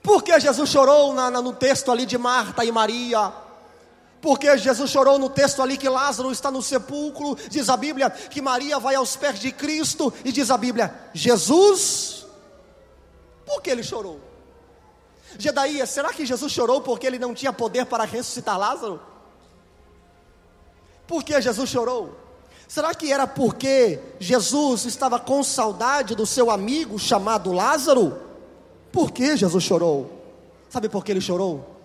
[0.02, 3.32] Por que Jesus chorou na, na, no texto ali de Marta e Maria?
[4.22, 8.42] Porque Jesus chorou no texto ali que Lázaro está no sepulcro, diz a Bíblia que
[8.42, 12.26] Maria vai aos pés de Cristo e diz a Bíblia: Jesus,
[13.46, 14.20] por que ele chorou?
[15.38, 19.02] Gedaías, será que Jesus chorou porque ele não tinha poder para ressuscitar Lázaro?
[21.08, 22.23] Por que Jesus chorou?
[22.74, 28.20] Será que era porque Jesus estava com saudade do seu amigo chamado Lázaro?
[28.92, 30.12] Por que Jesus chorou?
[30.72, 31.78] Sabe por que ele chorou?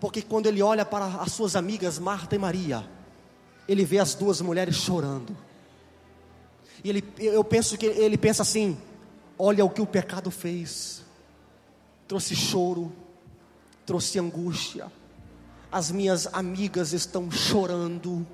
[0.00, 2.84] Porque quando ele olha para as suas amigas Marta e Maria,
[3.68, 5.36] ele vê as duas mulheres chorando.
[6.82, 8.76] E ele, eu penso que ele pensa assim:
[9.38, 11.04] olha o que o pecado fez.
[12.08, 12.90] Trouxe choro,
[13.86, 14.90] trouxe angústia.
[15.70, 18.26] As minhas amigas estão chorando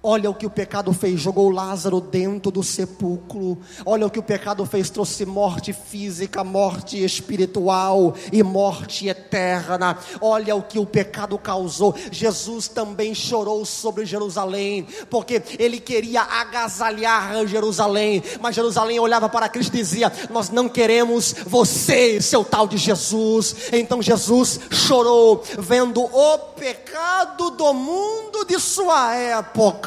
[0.00, 3.58] Olha o que o pecado fez, jogou Lázaro dentro do sepulcro.
[3.84, 9.98] Olha o que o pecado fez, trouxe morte física, morte espiritual e morte eterna.
[10.20, 11.96] Olha o que o pecado causou.
[12.12, 19.74] Jesus também chorou sobre Jerusalém, porque ele queria agasalhar Jerusalém, mas Jerusalém olhava para Cristo
[19.74, 23.56] e dizia: Nós não queremos você, seu tal de Jesus.
[23.72, 29.77] Então Jesus chorou, vendo o pecado do mundo de sua época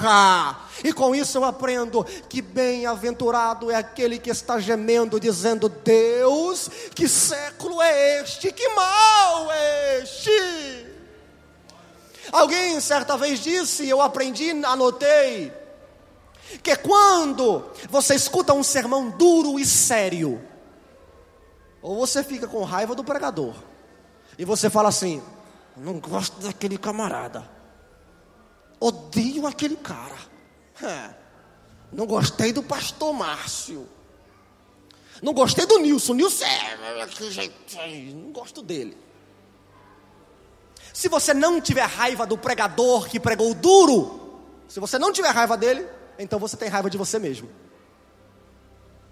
[0.83, 7.07] e com isso eu aprendo que bem-aventurado é aquele que está gemendo, dizendo: Deus, que
[7.07, 8.51] século é este?
[8.51, 10.91] Que mal é este?
[12.31, 15.51] Alguém certa vez disse, eu aprendi, anotei,
[16.63, 20.41] que quando você escuta um sermão duro e sério,
[21.81, 23.53] ou você fica com raiva do pregador,
[24.37, 25.21] e você fala assim:
[25.75, 27.60] não gosto daquele camarada.
[28.81, 30.17] Odio aquele cara.
[30.81, 31.13] É.
[31.91, 33.87] Não gostei do pastor Márcio.
[35.21, 36.15] Não gostei do Nilson.
[36.15, 38.11] Nilson é.
[38.15, 38.97] Não gosto dele.
[40.91, 45.55] Se você não tiver raiva do pregador que pregou duro, se você não tiver raiva
[45.55, 47.49] dele, então você tem raiva de você mesmo.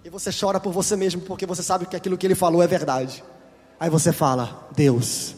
[0.04, 2.68] E você chora por você mesmo porque você sabe que aquilo que ele falou é
[2.68, 3.24] verdade.
[3.80, 5.36] Aí você fala: Deus,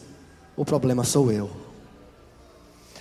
[0.56, 1.61] o problema sou eu.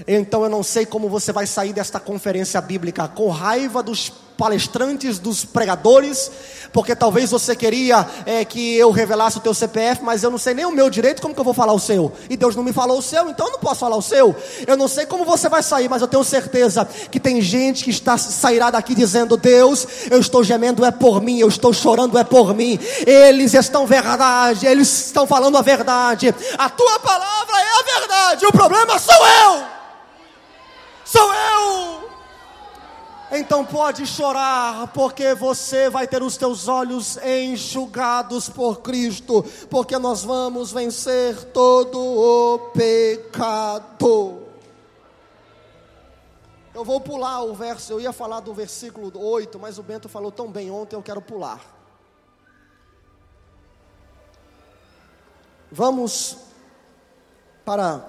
[0.07, 4.11] Então eu não sei como você vai sair desta conferência bíblica com raiva dos
[4.41, 6.31] palestrantes, dos pregadores,
[6.73, 10.55] porque talvez você queria é, que eu revelasse o teu CPF, mas eu não sei
[10.55, 12.11] nem o meu direito, como que eu vou falar o seu?
[12.27, 14.35] E Deus não me falou o seu, então eu não posso falar o seu.
[14.65, 17.91] Eu não sei como você vai sair, mas eu tenho certeza que tem gente que
[17.91, 22.23] está sairá daqui dizendo: Deus, eu estou gemendo é por mim, eu estou chorando é
[22.23, 22.79] por mim.
[23.05, 26.33] Eles estão verdade, eles estão falando a verdade.
[26.57, 28.45] A tua palavra é a verdade.
[28.47, 29.80] O problema sou eu
[31.11, 32.09] sou eu.
[33.33, 40.23] Então pode chorar, porque você vai ter os teus olhos enxugados por Cristo, porque nós
[40.23, 44.41] vamos vencer todo o pecado.
[46.73, 50.31] Eu vou pular o verso, eu ia falar do versículo 8, mas o Bento falou
[50.31, 51.61] tão bem ontem, eu quero pular.
[55.71, 56.37] Vamos
[57.63, 58.05] para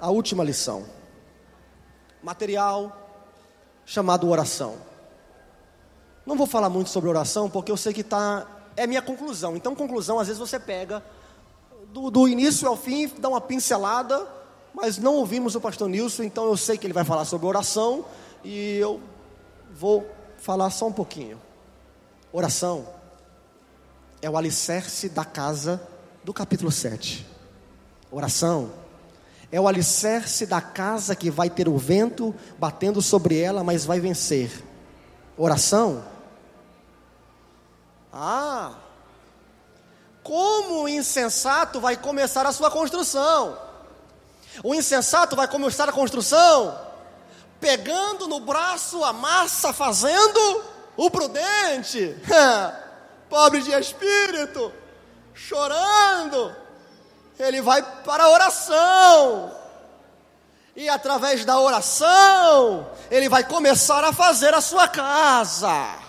[0.00, 1.03] a última lição
[2.24, 2.90] material
[3.84, 4.76] chamado oração.
[6.24, 8.46] Não vou falar muito sobre oração, porque eu sei que está.
[8.76, 9.54] É minha conclusão.
[9.56, 11.04] Então, conclusão, às vezes você pega
[11.92, 14.26] do, do, início ao fim, dá uma pincelada,
[14.72, 18.04] mas não ouvimos o pastor Nilson, então eu sei que ele vai falar sobre oração
[18.42, 19.00] e eu
[19.72, 21.40] vou falar só um pouquinho.
[22.32, 22.88] Oração
[24.20, 25.80] é o alicerce da casa
[26.24, 27.24] do capítulo 7.
[28.10, 28.83] Oração
[29.54, 34.00] é o alicerce da casa que vai ter o vento batendo sobre ela, mas vai
[34.00, 34.50] vencer.
[35.38, 36.04] Oração?
[38.12, 38.72] Ah,
[40.24, 43.56] como o insensato vai começar a sua construção?
[44.64, 46.76] O insensato vai começar a construção
[47.60, 50.64] pegando no braço a massa, fazendo
[50.96, 52.16] o prudente,
[53.30, 54.72] pobre de espírito,
[55.32, 56.63] chorando
[57.38, 59.52] ele vai para a oração.
[60.76, 66.04] E através da oração, ele vai começar a fazer a sua casa.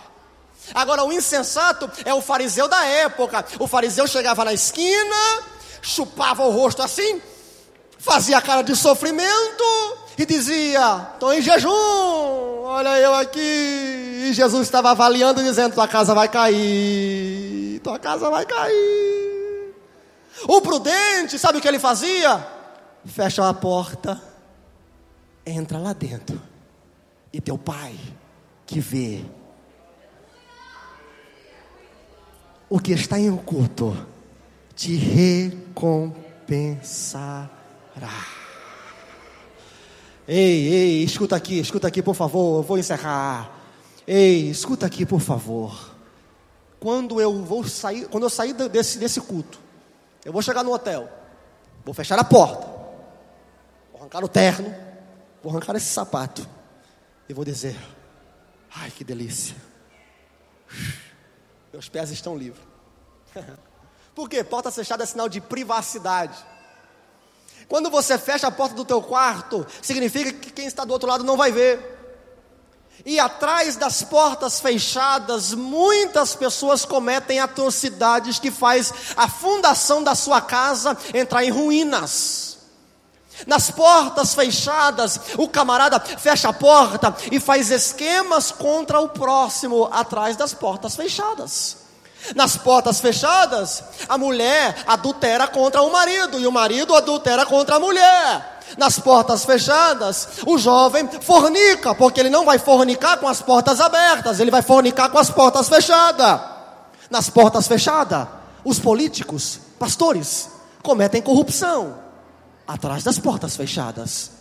[0.73, 3.45] Agora, o insensato é o fariseu da época.
[3.59, 5.43] O fariseu chegava na esquina,
[5.81, 7.21] chupava o rosto assim,
[7.99, 9.63] fazia cara de sofrimento
[10.17, 13.39] e dizia: Estou em jejum, olha eu aqui.
[14.27, 19.34] E Jesus estava avaliando, dizendo: Tua casa vai cair, tua casa vai cair.
[20.47, 22.45] O prudente, sabe o que ele fazia?
[23.05, 24.21] Fecha a porta,
[25.45, 26.41] entra lá dentro,
[27.31, 27.95] e teu pai,
[28.65, 29.23] que vê
[32.69, 34.07] o que está em oculto,
[34.75, 37.49] te recompensará.
[40.27, 43.51] Ei, ei, escuta aqui, escuta aqui, por favor, eu vou encerrar.
[44.07, 45.93] Ei, escuta aqui, por favor.
[46.79, 49.59] Quando eu vou sair, quando eu sair desse, desse culto,
[50.25, 51.07] eu vou chegar no hotel,
[51.85, 52.65] vou fechar a porta,
[53.91, 54.75] vou arrancar o terno,
[55.43, 56.45] vou arrancar esse sapato
[57.29, 57.79] e vou dizer:
[58.75, 59.55] Ai, que delícia.
[61.71, 62.63] Meus pés estão livres.
[64.15, 64.43] Por quê?
[64.43, 66.37] Porta fechada é sinal de privacidade.
[67.67, 71.23] Quando você fecha a porta do teu quarto, significa que quem está do outro lado
[71.23, 71.94] não vai ver.
[73.05, 80.41] E atrás das portas fechadas, muitas pessoas cometem atrocidades que faz a fundação da sua
[80.41, 82.57] casa entrar em ruínas.
[83.45, 90.35] Nas portas fechadas, o camarada fecha a porta e faz esquemas contra o próximo atrás
[90.35, 91.77] das portas fechadas.
[92.33, 97.79] Nas portas fechadas, a mulher adultera contra o marido e o marido adultera contra a
[97.79, 98.54] mulher.
[98.77, 104.39] Nas portas fechadas, o jovem fornica, porque ele não vai fornicar com as portas abertas,
[104.39, 106.41] ele vai fornicar com as portas fechadas.
[107.09, 108.27] Nas portas fechadas,
[108.63, 110.49] os políticos, pastores,
[110.81, 111.95] cometem corrupção
[112.67, 114.34] atrás das portas fechadas.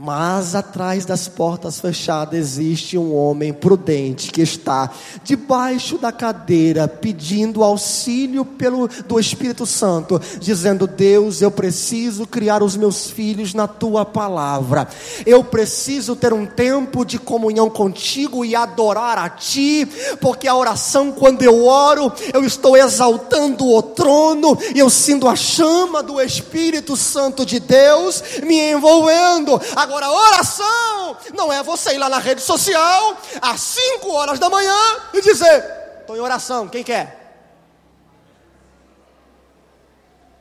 [0.00, 4.92] Mas atrás das portas fechadas existe um homem prudente que está
[5.24, 12.76] debaixo da cadeira pedindo auxílio pelo do Espírito Santo, dizendo: "Deus, eu preciso criar os
[12.76, 14.86] meus filhos na tua palavra.
[15.26, 19.84] Eu preciso ter um tempo de comunhão contigo e adorar a ti,
[20.20, 25.34] porque a oração quando eu oro, eu estou exaltando o trono e eu sinto a
[25.34, 29.60] chama do Espírito Santo de Deus me envolvendo.
[29.92, 34.76] Oração não é você ir lá na rede social às 5 horas da manhã
[35.12, 35.64] e dizer:
[36.00, 37.16] estou em oração, quem quer?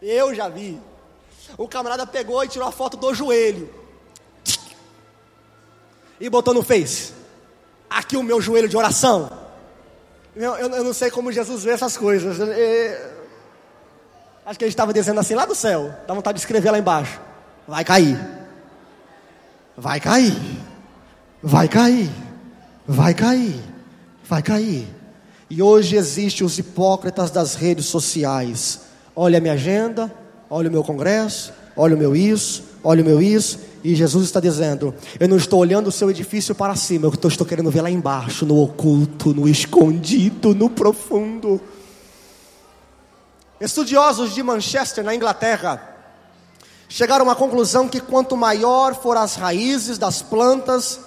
[0.02, 0.80] Eu já vi.
[1.58, 3.74] O camarada pegou e tirou a foto do joelho
[6.20, 7.14] e botou no Face.
[7.89, 9.32] Aqui o meu joelho de oração.
[10.36, 12.38] Eu, eu, eu não sei como Jesus vê essas coisas.
[14.45, 15.93] Acho que ele estava dizendo assim lá do céu.
[16.06, 17.20] Dá vontade de escrever lá embaixo.
[17.68, 18.36] Vai cair
[19.78, 20.36] vai cair,
[21.41, 22.09] vai cair,
[22.88, 23.63] vai cair,
[24.28, 24.88] vai cair.
[25.49, 28.82] E hoje existem os hipócritas das redes sociais.
[29.15, 30.11] Olha a minha agenda,
[30.49, 33.59] olha o meu congresso, olha o meu isso, olha o meu isso.
[33.84, 37.45] E Jesus está dizendo: Eu não estou olhando o seu edifício para cima, eu estou
[37.45, 41.61] querendo ver lá embaixo, no oculto, no escondido, no profundo.
[43.61, 45.97] Estudiosos de Manchester, na Inglaterra,
[46.89, 50.99] chegaram à conclusão que quanto maior for as raízes das plantas,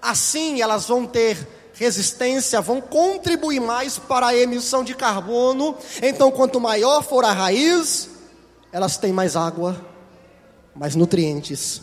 [0.00, 5.76] assim elas vão ter resistência, vão contribuir mais para a emissão de carbono.
[6.02, 8.10] Então, quanto maior for a raiz,
[8.70, 9.76] elas têm mais água,
[10.74, 11.82] mais nutrientes.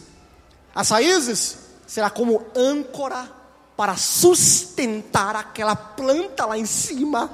[0.73, 3.29] As raízes será como âncora
[3.75, 7.31] para sustentar aquela planta lá em cima.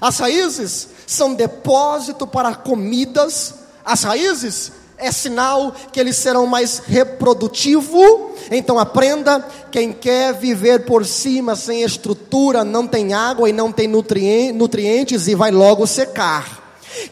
[0.00, 3.54] As raízes são depósito para comidas.
[3.84, 8.32] As raízes é sinal que eles serão mais reprodutivo.
[8.50, 13.88] Então aprenda, quem quer viver por cima sem estrutura, não tem água e não tem
[13.88, 16.64] nutrientes e vai logo secar.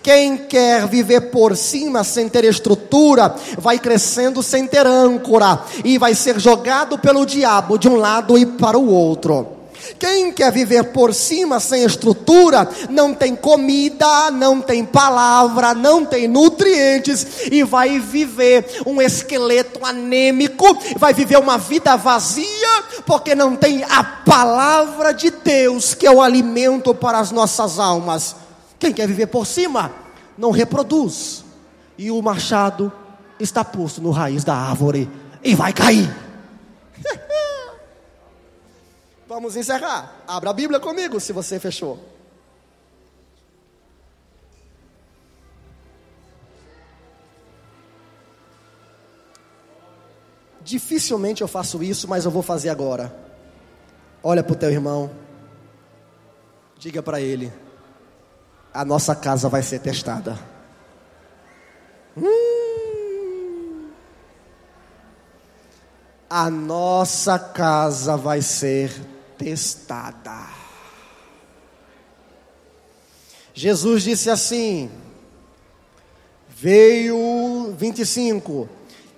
[0.02, 6.14] Quem quer viver por cima sem ter estrutura, vai crescendo sem ter âncora e vai
[6.14, 9.53] ser jogado pelo diabo de um lado e para o outro.
[9.98, 16.26] Quem quer viver por cima sem estrutura, não tem comida, não tem palavra, não tem
[16.26, 23.84] nutrientes e vai viver um esqueleto anêmico, vai viver uma vida vazia, porque não tem
[23.84, 28.36] a palavra de Deus, que é o alimento para as nossas almas.
[28.78, 29.92] Quem quer viver por cima,
[30.36, 31.44] não reproduz,
[31.96, 32.92] e o machado
[33.38, 35.08] está posto no raiz da árvore
[35.42, 36.23] e vai cair.
[39.26, 40.22] Vamos encerrar.
[40.26, 41.98] Abra a Bíblia comigo se você fechou.
[50.60, 53.14] Dificilmente eu faço isso, mas eu vou fazer agora.
[54.22, 55.10] Olha para o teu irmão.
[56.78, 57.52] Diga para ele:
[58.72, 60.38] a nossa casa vai ser testada.
[62.16, 63.90] Hum.
[66.28, 69.13] A nossa casa vai ser testada.
[73.52, 74.90] Jesus disse assim:
[76.48, 78.68] Veio 25,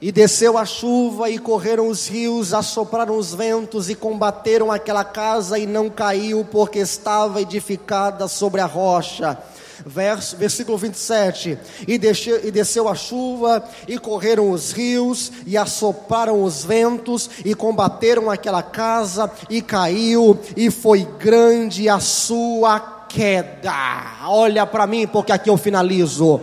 [0.01, 5.59] e desceu a chuva, e correram os rios, assopraram os ventos, e combateram aquela casa,
[5.59, 9.39] e não caiu, porque estava edificada sobre a rocha
[9.87, 11.57] verso, versículo 27.
[11.87, 17.55] E, desceu, e desceu a chuva, e correram os rios, e assoparam os ventos, e
[17.55, 23.73] combateram aquela casa, e caiu, e foi grande a sua queda.
[24.27, 26.41] Olha para mim, porque aqui eu finalizo.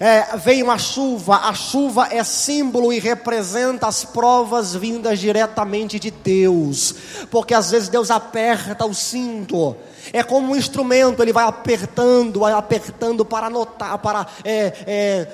[0.00, 6.10] É, veio a chuva, a chuva é símbolo e representa as provas vindas diretamente de
[6.10, 6.94] Deus,
[7.30, 9.76] porque às vezes Deus aperta o cinto,
[10.12, 15.28] é como um instrumento, ele vai apertando, vai apertando para anotar, para é, é,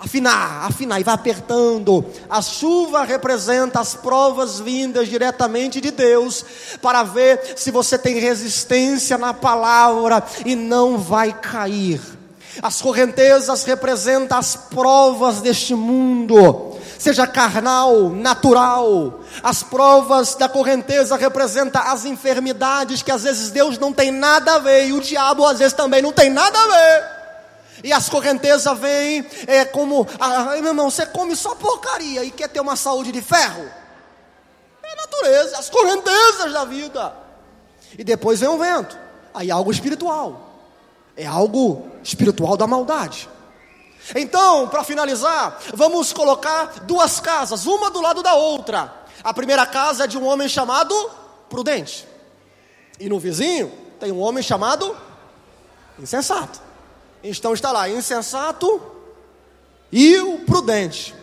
[0.00, 2.04] afinar, afinar, e vai apertando.
[2.28, 6.44] A chuva representa as provas vindas diretamente de Deus,
[6.80, 12.00] para ver se você tem resistência na palavra e não vai cair.
[12.62, 19.20] As correntezas representam as provas deste mundo seja carnal, natural.
[19.42, 24.58] As provas da correnteza representam as enfermidades que às vezes Deus não tem nada a
[24.58, 27.16] ver e o diabo às vezes também não tem nada a ver.
[27.84, 32.48] E as correntezas vêm é, como, ah, meu irmão, você come só porcaria e quer
[32.48, 33.70] ter uma saúde de ferro?
[34.82, 37.12] É a natureza, as correntezas da vida.
[37.98, 38.98] E depois vem o vento.
[39.34, 40.45] Aí algo espiritual.
[41.16, 43.28] É algo espiritual da maldade.
[44.14, 48.92] Então, para finalizar, vamos colocar duas casas, uma do lado da outra.
[49.24, 50.94] A primeira casa é de um homem chamado
[51.48, 52.06] Prudente.
[53.00, 54.96] E no vizinho tem um homem chamado
[55.98, 56.60] Insensato.
[57.22, 58.80] Então está lá, insensato
[59.90, 61.14] e o prudente.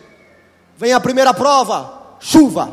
[0.76, 2.72] Vem a primeira prova, chuva.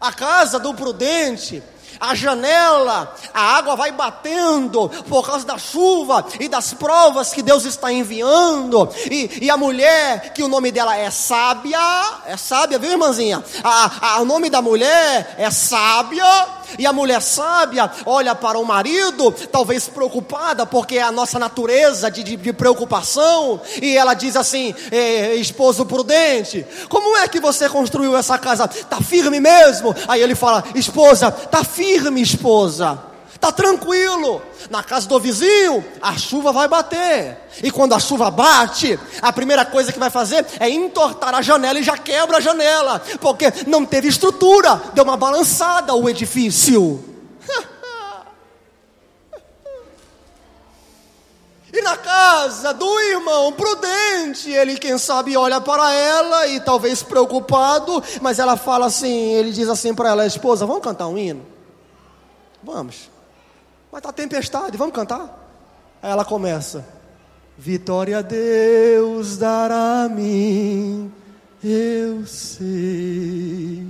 [0.00, 1.62] A casa do prudente
[2.00, 7.64] a janela, a água vai batendo por causa da chuva e das provas que Deus
[7.64, 8.88] está enviando.
[9.10, 11.78] E, e a mulher, que o nome dela é sábia,
[12.26, 13.42] é sábia, viu irmãzinha?
[13.64, 16.24] A, a, o nome da mulher é sábia,
[16.78, 22.10] e a mulher sábia olha para o marido, talvez preocupada, porque é a nossa natureza
[22.10, 27.68] de, de, de preocupação, e ela diz assim: eh, esposo prudente, como é que você
[27.68, 28.64] construiu essa casa?
[28.64, 29.94] Está firme mesmo?
[30.06, 33.08] Aí ele fala: esposa, está firme, esposa.
[33.38, 34.42] Está tranquilo.
[34.68, 37.38] Na casa do vizinho, a chuva vai bater.
[37.62, 41.78] E quando a chuva bate, a primeira coisa que vai fazer é entortar a janela
[41.78, 43.00] e já quebra a janela.
[43.20, 47.02] Porque não teve estrutura, deu uma balançada o edifício.
[51.70, 58.02] E na casa do irmão prudente, ele, quem sabe, olha para ela e talvez preocupado,
[58.22, 61.46] mas ela fala assim: ele diz assim para ela, esposa, vamos cantar um hino?
[62.62, 63.10] Vamos.
[63.90, 65.48] Mas está tempestade, vamos cantar?
[66.02, 66.84] Aí ela começa:
[67.56, 71.12] Vitória Deus dará a mim,
[71.62, 73.86] eu sei.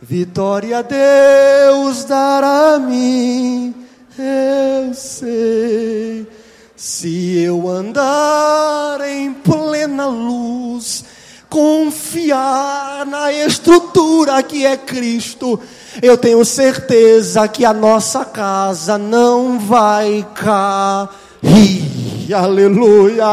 [0.00, 3.74] Vitória Deus dará a mim,
[4.16, 6.26] eu sei.
[6.76, 11.04] Se eu andar em plena luz,
[11.48, 12.67] confiar
[13.32, 15.60] estrutura que é Cristo,
[16.02, 21.88] eu tenho certeza que a nossa casa não vai cair.
[22.34, 23.24] Aleluia.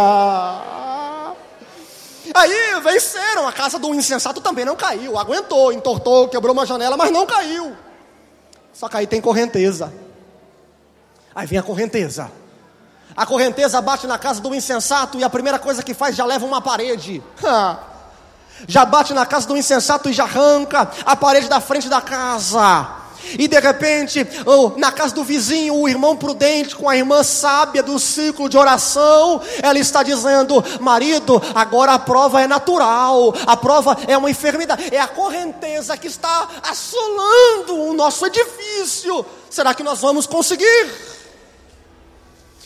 [2.33, 7.11] Aí venceram, a casa do insensato também não caiu, aguentou, entortou, quebrou uma janela, mas
[7.11, 7.75] não caiu.
[8.73, 9.93] Só que aí tem correnteza.
[11.33, 12.29] Aí vem a correnteza.
[13.15, 16.45] A correnteza bate na casa do insensato e a primeira coisa que faz já leva
[16.45, 17.23] uma parede.
[18.67, 23.05] Já bate na casa do insensato e já arranca a parede da frente da casa.
[23.39, 24.25] E de repente,
[24.77, 29.41] na casa do vizinho, o irmão prudente com a irmã sábia do ciclo de oração,
[29.61, 34.99] ela está dizendo: marido, agora a prova é natural, a prova é uma enfermidade, é
[34.99, 39.25] a correnteza que está assolando o nosso edifício.
[39.49, 41.14] Será que nós vamos conseguir?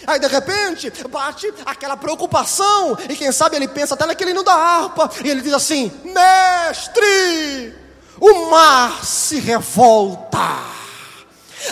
[0.08, 4.54] Aí de repente bate aquela preocupação, e quem sabe ele pensa até naquele hino da
[4.54, 7.76] harpa, e ele diz assim: Mestre,
[8.20, 10.60] o mar se revolta,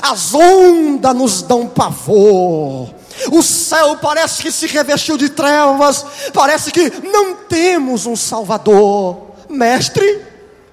[0.02, 2.94] as ondas nos dão pavor,
[3.32, 9.28] o céu parece que se revestiu de trevas, parece que não temos um Salvador.
[9.50, 10.26] Mestre,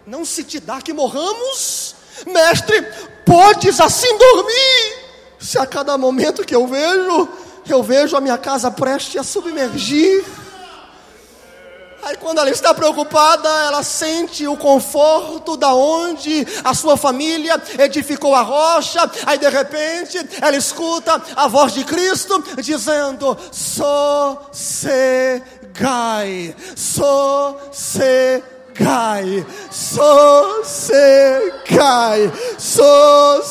[0.07, 1.95] não se te dá que morramos?
[2.27, 2.83] Mestre,
[3.25, 5.04] podes assim dormir?
[5.45, 7.29] Se a cada momento que eu vejo
[7.69, 10.25] eu vejo a minha casa prestes a submergir.
[12.03, 18.35] Aí quando ela está preocupada, ela sente o conforto da onde a sua família edificou
[18.35, 19.11] a rocha.
[19.27, 24.45] Aí de repente ela escuta a voz de Cristo dizendo: Sossegai,
[26.75, 33.47] sossegai sossegai, sossegai, sossegai.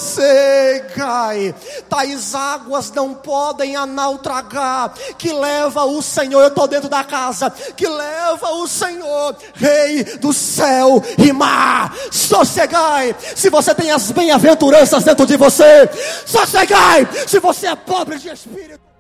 [1.90, 7.88] Tais águas não podem analtragar, que leva o Senhor, eu estou dentro da casa, que
[7.88, 13.16] leva o Senhor, Rei do céu e mar, sossegai.
[13.36, 15.90] Se você tem as bem-aventuranças dentro de você,
[16.26, 17.08] sossegai.
[17.28, 18.93] Se você é pobre de espírito,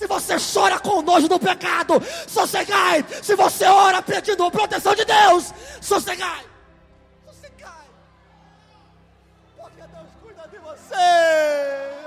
[0.00, 3.04] se você chora com nojo do pecado, sossegai.
[3.22, 6.42] Se você ora pedindo a proteção de Deus, sossegai.
[7.26, 7.84] Sossegai.
[9.58, 10.94] Porque Deus cuida de você.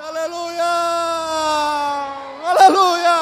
[0.08, 0.64] Aleluia.
[2.44, 3.14] Aleluia.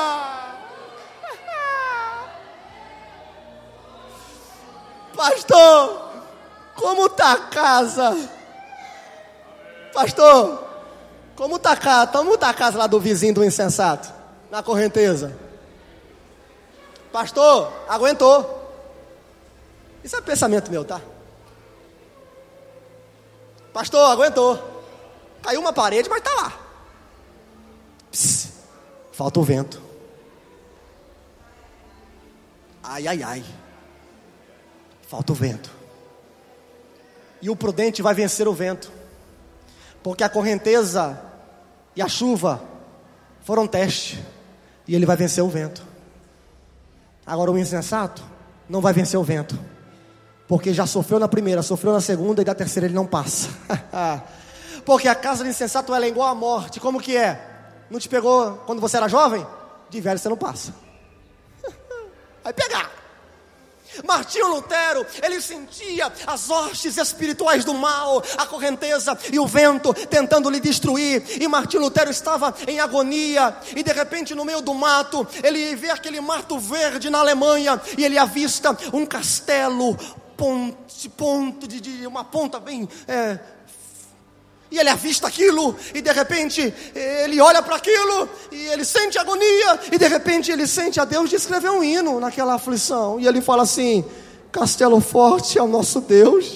[5.17, 6.11] Pastor,
[6.75, 8.29] como está a casa?
[9.93, 10.63] Pastor,
[11.35, 12.11] como está a casa?
[12.13, 14.20] Como está a casa lá do vizinho do insensato?
[14.51, 15.35] Na correnteza.
[17.11, 18.59] Pastor, aguentou.
[20.03, 21.01] Isso é pensamento meu, tá?
[23.71, 24.59] Pastor, aguentou.
[25.41, 26.59] Caiu uma parede, mas está lá.
[28.11, 28.51] Pss,
[29.13, 29.81] falta o vento.
[32.83, 33.45] Ai, ai, ai.
[35.07, 35.71] Falta o vento.
[37.41, 38.91] E o prudente vai vencer o vento.
[40.03, 41.19] Porque a correnteza
[41.95, 42.61] e a chuva
[43.43, 44.21] foram teste.
[44.87, 45.83] E ele vai vencer o vento.
[47.25, 48.23] Agora o insensato
[48.67, 49.57] não vai vencer o vento.
[50.47, 53.49] Porque já sofreu na primeira, sofreu na segunda e da terceira ele não passa.
[54.85, 56.79] Porque a casa do insensato é igual à morte.
[56.79, 57.47] Como que é?
[57.89, 59.45] Não te pegou quando você era jovem?
[59.89, 60.73] De velho você não passa.
[62.43, 63.00] Vai pegar.
[64.05, 70.49] Martinho Lutero, ele sentia as hostes espirituais do mal, a correnteza e o vento tentando
[70.49, 71.23] lhe destruir.
[71.41, 73.55] E Martinho Lutero estava em agonia.
[73.75, 78.03] E de repente, no meio do mato, ele vê aquele mato verde na Alemanha e
[78.03, 79.97] ele avista um castelo,
[80.37, 83.39] ponte, ponto de, de uma ponta bem é,
[84.71, 89.79] e ele avista aquilo, e de repente ele olha para aquilo, e ele sente agonia,
[89.91, 93.41] e de repente ele sente a Deus de escrever um hino naquela aflição, e ele
[93.41, 94.05] fala assim:
[94.49, 96.53] Castelo Forte é o nosso Deus,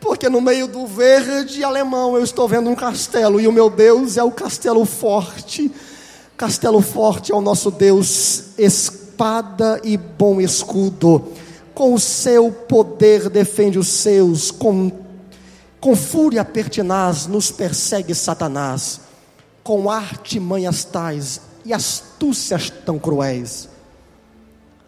[0.00, 4.16] porque no meio do verde alemão eu estou vendo um castelo, e o meu Deus
[4.16, 5.70] é o Castelo Forte.
[6.36, 11.32] Castelo Forte é o nosso Deus, espada e bom escudo,
[11.72, 15.03] com o seu poder defende os seus, com
[15.84, 19.02] com fúria pertinaz nos persegue Satanás,
[19.62, 23.68] com artimanhas tais e astúcias tão cruéis.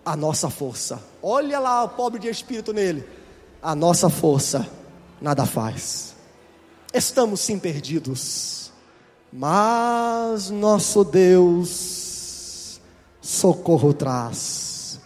[0.03, 3.05] A nossa força, olha lá o pobre de espírito nele,
[3.63, 4.67] a nossa força
[5.21, 6.15] nada faz.
[6.95, 8.73] Estamos sim perdidos,
[9.31, 12.81] mas nosso Deus
[13.21, 14.99] socorro traz,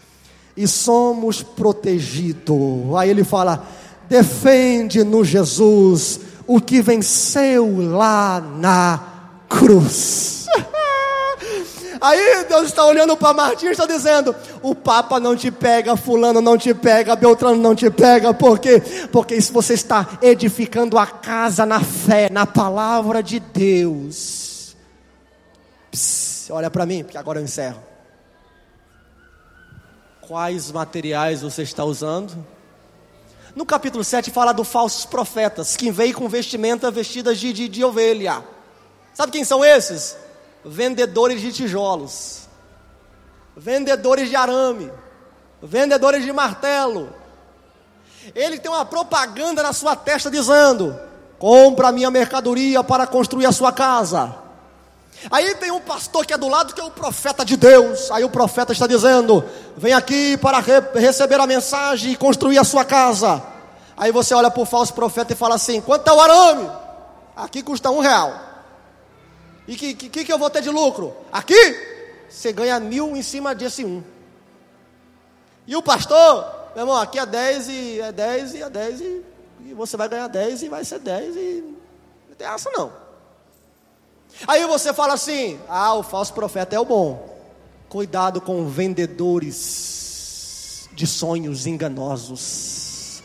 [0.57, 2.95] e somos protegidos.
[2.97, 3.66] Aí ele fala:
[4.11, 9.00] defende no Jesus o que venceu lá na
[9.48, 10.46] cruz.
[12.00, 16.40] Aí Deus está olhando para Martim e está dizendo: o Papa não te pega, Fulano
[16.40, 18.82] não te pega, Beltrano não te pega, por quê?
[19.12, 24.74] Porque se você está edificando a casa na fé, na palavra de Deus.
[26.50, 27.80] Olha para mim, porque agora eu encerro.
[30.22, 32.44] Quais materiais você está usando?
[33.55, 37.84] No capítulo 7 fala dos falsos profetas, que veio com vestimenta vestidas de, de, de
[37.84, 38.44] ovelha.
[39.12, 40.16] Sabe quem são esses?
[40.64, 42.42] Vendedores de tijolos,
[43.57, 44.90] vendedores de arame,
[45.62, 47.12] vendedores de martelo.
[48.34, 50.98] Ele tem uma propaganda na sua testa dizendo:
[51.38, 54.39] compra minha mercadoria para construir a sua casa.
[55.30, 58.11] Aí tem um pastor que é do lado que é o profeta de Deus.
[58.11, 59.44] Aí o profeta está dizendo:
[59.76, 63.42] Vem aqui para re receber a mensagem e construir a sua casa.
[63.96, 66.70] Aí você olha para o falso profeta e fala assim: Quanto é o arame?
[67.36, 68.34] Aqui custa um real.
[69.68, 71.14] E que, que, que eu vou ter de lucro?
[71.30, 71.88] Aqui
[72.28, 74.02] você ganha mil em cima desse um.
[75.66, 79.24] E o pastor, meu irmão, aqui é 10 e é 10 e é 10 e,
[79.66, 81.76] e você vai ganhar 10 e vai ser 10 e
[82.28, 83.09] não tem essa não.
[84.47, 87.28] Aí você fala assim: ah, o falso profeta é o bom.
[87.88, 93.22] Cuidado com vendedores de sonhos enganosos.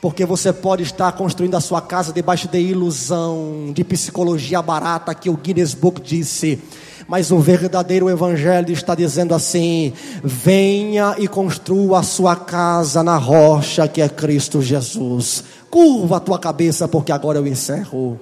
[0.00, 5.28] Porque você pode estar construindo a sua casa debaixo de ilusão, de psicologia barata que
[5.28, 6.62] o Guinness Book disse.
[7.08, 13.88] Mas o verdadeiro evangelho está dizendo assim: venha e construa a sua casa na rocha
[13.88, 15.42] que é Cristo Jesus.
[15.68, 18.20] Curva a tua cabeça, porque agora eu encerro.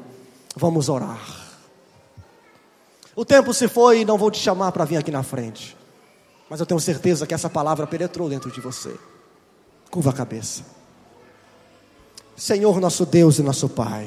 [0.56, 1.35] Vamos orar.
[3.16, 5.74] O tempo se foi e não vou te chamar para vir aqui na frente.
[6.50, 8.94] Mas eu tenho certeza que essa palavra penetrou dentro de você.
[9.90, 10.62] Curva a cabeça.
[12.36, 14.06] Senhor nosso Deus e nosso Pai.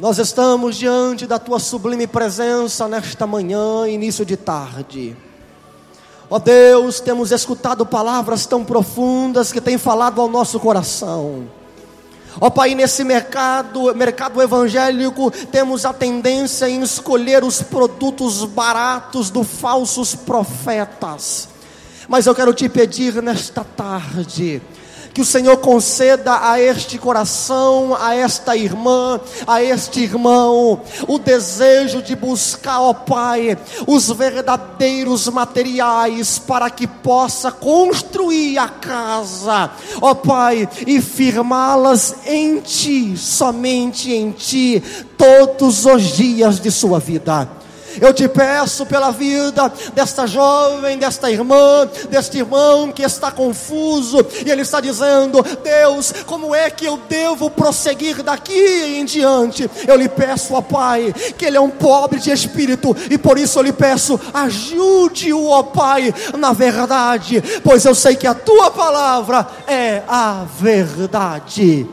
[0.00, 5.14] Nós estamos diante da tua sublime presença nesta manhã, início de tarde.
[6.30, 11.46] Ó Deus, temos escutado palavras tão profundas que têm falado ao nosso coração.
[12.40, 19.46] Ó Pai, nesse mercado, mercado evangélico, temos a tendência em escolher os produtos baratos dos
[19.46, 21.48] falsos profetas.
[22.08, 24.60] Mas eu quero te pedir nesta tarde,
[25.14, 32.02] que o Senhor conceda a este coração, a esta irmã, a este irmão, o desejo
[32.02, 39.70] de buscar, ó Pai, os verdadeiros materiais para que possa construir a casa,
[40.00, 44.82] ó Pai, e firmá-las em Ti, somente em Ti,
[45.16, 47.63] todos os dias de sua vida.
[48.00, 54.50] Eu te peço pela vida desta jovem, desta irmã, deste irmão que está confuso e
[54.50, 59.70] ele está dizendo: Deus, como é que eu devo prosseguir daqui em diante?
[59.86, 63.58] Eu lhe peço, ó Pai, que ele é um pobre de espírito e por isso
[63.58, 69.46] eu lhe peço, ajude-o, ó Pai, na verdade, pois eu sei que a tua palavra
[69.66, 71.86] é a verdade.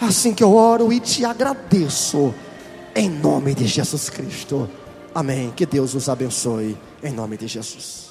[0.00, 2.32] Assim que eu oro e te agradeço,
[2.94, 4.68] em nome de Jesus Cristo.
[5.14, 5.50] Amém.
[5.50, 8.07] Que Deus os abençoe, em nome de Jesus.